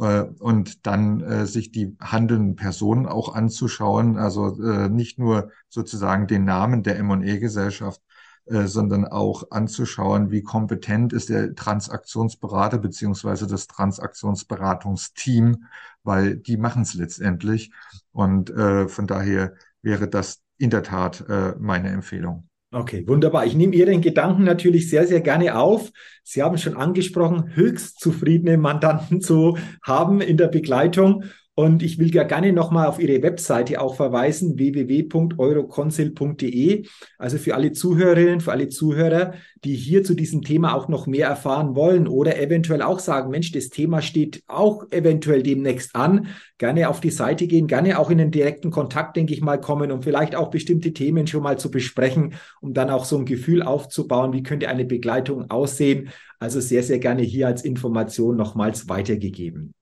und 0.00 0.86
dann 0.86 1.20
äh, 1.20 1.46
sich 1.46 1.72
die 1.72 1.96
handelnden 2.00 2.56
Personen 2.56 3.06
auch 3.06 3.34
anzuschauen, 3.34 4.16
also 4.16 4.60
äh, 4.62 4.88
nicht 4.88 5.18
nur 5.18 5.50
sozusagen 5.68 6.26
den 6.26 6.44
Namen 6.44 6.82
der 6.82 6.98
M&E-Gesellschaft, 6.98 8.00
äh, 8.46 8.66
sondern 8.66 9.04
auch 9.06 9.50
anzuschauen, 9.52 10.30
wie 10.32 10.42
kompetent 10.42 11.12
ist 11.12 11.28
der 11.28 11.54
Transaktionsberater 11.54 12.78
beziehungsweise 12.78 13.46
das 13.46 13.68
Transaktionsberatungsteam, 13.68 15.66
weil 16.02 16.36
die 16.36 16.56
machen 16.56 16.82
es 16.82 16.94
letztendlich. 16.94 17.70
Und 18.10 18.50
äh, 18.50 18.88
von 18.88 19.06
daher 19.06 19.54
wäre 19.82 20.08
das 20.08 20.42
in 20.58 20.70
der 20.70 20.82
Tat 20.82 21.28
äh, 21.28 21.54
meine 21.60 21.90
Empfehlung. 21.90 22.49
Okay, 22.72 23.04
wunderbar. 23.08 23.46
Ich 23.46 23.54
nehme 23.54 23.74
Ihren 23.74 24.00
Gedanken 24.00 24.44
natürlich 24.44 24.88
sehr, 24.88 25.04
sehr 25.04 25.20
gerne 25.20 25.58
auf. 25.58 25.90
Sie 26.22 26.40
haben 26.40 26.56
schon 26.56 26.76
angesprochen, 26.76 27.50
höchst 27.56 27.98
zufriedene 27.98 28.58
Mandanten 28.58 29.20
zu 29.20 29.58
haben 29.82 30.20
in 30.20 30.36
der 30.36 30.46
Begleitung. 30.46 31.24
Und 31.60 31.82
ich 31.82 31.98
will 31.98 32.14
ja 32.14 32.22
gerne 32.22 32.54
nochmal 32.54 32.86
auf 32.86 32.98
Ihre 32.98 33.22
Webseite 33.22 33.82
auch 33.82 33.94
verweisen, 33.94 34.56
www.euroconsil.de. 34.56 36.86
Also 37.18 37.36
für 37.36 37.54
alle 37.54 37.72
Zuhörerinnen, 37.72 38.40
für 38.40 38.52
alle 38.52 38.70
Zuhörer, 38.70 39.34
die 39.62 39.74
hier 39.74 40.02
zu 40.02 40.14
diesem 40.14 40.40
Thema 40.40 40.74
auch 40.74 40.88
noch 40.88 41.06
mehr 41.06 41.28
erfahren 41.28 41.76
wollen 41.76 42.08
oder 42.08 42.40
eventuell 42.40 42.80
auch 42.80 42.98
sagen, 42.98 43.30
Mensch, 43.30 43.52
das 43.52 43.68
Thema 43.68 44.00
steht 44.00 44.42
auch 44.46 44.90
eventuell 44.90 45.42
demnächst 45.42 45.94
an. 45.94 46.28
Gerne 46.56 46.88
auf 46.88 47.02
die 47.02 47.10
Seite 47.10 47.46
gehen, 47.46 47.66
gerne 47.66 47.98
auch 47.98 48.08
in 48.08 48.16
den 48.16 48.30
direkten 48.30 48.70
Kontakt, 48.70 49.18
denke 49.18 49.34
ich 49.34 49.42
mal, 49.42 49.60
kommen, 49.60 49.92
um 49.92 50.00
vielleicht 50.00 50.34
auch 50.34 50.48
bestimmte 50.48 50.94
Themen 50.94 51.26
schon 51.26 51.42
mal 51.42 51.58
zu 51.58 51.70
besprechen, 51.70 52.36
um 52.62 52.72
dann 52.72 52.88
auch 52.88 53.04
so 53.04 53.18
ein 53.18 53.26
Gefühl 53.26 53.62
aufzubauen, 53.62 54.32
wie 54.32 54.42
könnte 54.42 54.70
eine 54.70 54.86
Begleitung 54.86 55.50
aussehen. 55.50 56.08
Also 56.38 56.58
sehr, 56.58 56.82
sehr 56.82 57.00
gerne 57.00 57.20
hier 57.20 57.48
als 57.48 57.64
Information 57.64 58.38
nochmals 58.38 58.88
weitergegeben. 58.88 59.74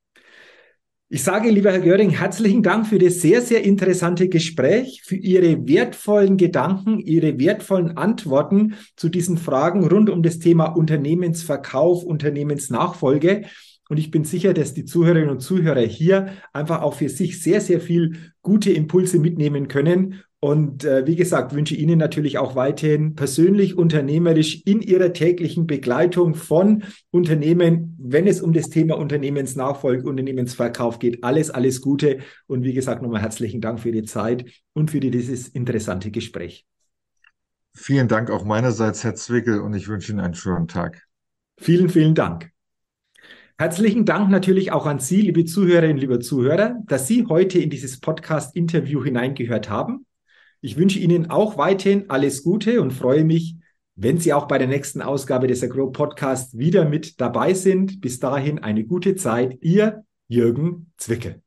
Ich 1.11 1.23
sage, 1.23 1.49
lieber 1.49 1.73
Herr 1.73 1.81
Göring, 1.81 2.11
herzlichen 2.11 2.63
Dank 2.63 2.87
für 2.87 2.99
das 2.99 3.23
sehr, 3.23 3.41
sehr 3.41 3.65
interessante 3.65 4.29
Gespräch, 4.29 5.01
für 5.03 5.17
Ihre 5.17 5.67
wertvollen 5.67 6.37
Gedanken, 6.37 6.99
Ihre 6.99 7.39
wertvollen 7.39 7.97
Antworten 7.97 8.75
zu 8.95 9.09
diesen 9.09 9.39
Fragen 9.39 9.87
rund 9.87 10.11
um 10.11 10.23
das 10.23 10.39
Thema 10.39 10.67
Unternehmensverkauf, 10.67 12.05
Unternehmensnachfolge. 12.05 13.47
Und 13.89 13.97
ich 13.97 14.11
bin 14.11 14.25
sicher, 14.25 14.53
dass 14.53 14.75
die 14.75 14.85
Zuhörerinnen 14.85 15.31
und 15.31 15.41
Zuhörer 15.41 15.81
hier 15.81 16.35
einfach 16.53 16.83
auch 16.83 16.93
für 16.93 17.09
sich 17.09 17.43
sehr, 17.43 17.63
sehr 17.63 17.81
viel 17.81 18.35
gute 18.43 18.71
Impulse 18.71 19.19
mitnehmen 19.19 19.69
können 19.69 20.23
und 20.41 20.85
äh, 20.85 21.05
wie 21.05 21.17
gesagt, 21.17 21.53
wünsche 21.53 21.75
Ihnen 21.75 21.99
natürlich 21.99 22.39
auch 22.39 22.55
weiterhin 22.55 23.17
persönlich, 23.17 23.77
unternehmerisch 23.77 24.63
in 24.65 24.81
Ihrer 24.81 25.13
täglichen 25.13 25.67
Begleitung 25.67 26.37
von 26.37 26.85
Unternehmen, 27.11 27.97
wenn 28.01 28.29
es 28.29 28.41
um 28.41 28.53
das 28.53 28.71
Thema 28.71 28.97
Unternehmensnachfolge, 28.99 30.09
Unternehmensverkauf 30.09 31.01
geht, 31.01 31.25
alles, 31.25 31.51
alles 31.51 31.81
Gute. 31.81 32.19
Und 32.47 32.63
wie 32.63 32.73
gesagt, 32.73 33.03
nochmal 33.03 33.21
herzlichen 33.21 33.61
Dank 33.61 33.81
für 33.81 33.91
die 33.91 34.05
Zeit 34.05 34.45
und 34.75 34.93
für 34.93 35.01
dieses 35.01 35.49
interessante 35.49 36.13
Gespräch. 36.13 36.65
Vielen 37.75 38.07
Dank 38.07 38.31
auch 38.31 38.45
meinerseits, 38.45 39.03
Herr 39.03 39.17
Zwickel, 39.17 39.61
und 39.61 39.75
ich 39.75 39.89
wünsche 39.89 40.13
Ihnen 40.13 40.21
einen 40.21 40.35
schönen 40.35 40.69
Tag. 40.69 41.03
Vielen, 41.59 41.89
vielen 41.89 42.15
Dank. 42.15 42.51
Herzlichen 43.59 44.05
Dank 44.05 44.31
natürlich 44.31 44.71
auch 44.71 44.87
an 44.87 45.01
Sie, 45.01 45.21
liebe 45.21 45.45
Zuhörerinnen, 45.45 45.97
liebe 45.97 46.21
Zuhörer, 46.21 46.77
dass 46.87 47.09
Sie 47.09 47.27
heute 47.27 47.59
in 47.59 47.71
dieses 47.71 47.99
Podcast-Interview 47.99 49.03
hineingehört 49.03 49.69
haben. 49.69 50.07
Ich 50.61 50.77
wünsche 50.77 50.99
Ihnen 50.99 51.31
auch 51.31 51.57
weiterhin 51.57 52.11
alles 52.11 52.43
Gute 52.43 52.81
und 52.81 52.93
freue 52.93 53.25
mich, 53.25 53.57
wenn 53.95 54.19
Sie 54.19 54.33
auch 54.33 54.49
bei 54.49 54.59
der 54.59 54.67
nächsten 54.69 55.03
Ausgabe 55.03 55.47
des 55.47 55.63
Agro 55.63 55.91
Podcast 55.91 56.59
wieder 56.59 56.85
mit 56.85 57.21
dabei 57.21 57.55
sind. 57.55 58.01
Bis 58.01 58.19
dahin 58.19 58.59
eine 58.59 58.85
gute 58.85 59.15
Zeit. 59.15 59.59
Ihr 59.61 60.05
Jürgen 60.29 60.93
Zwickel. 60.97 61.43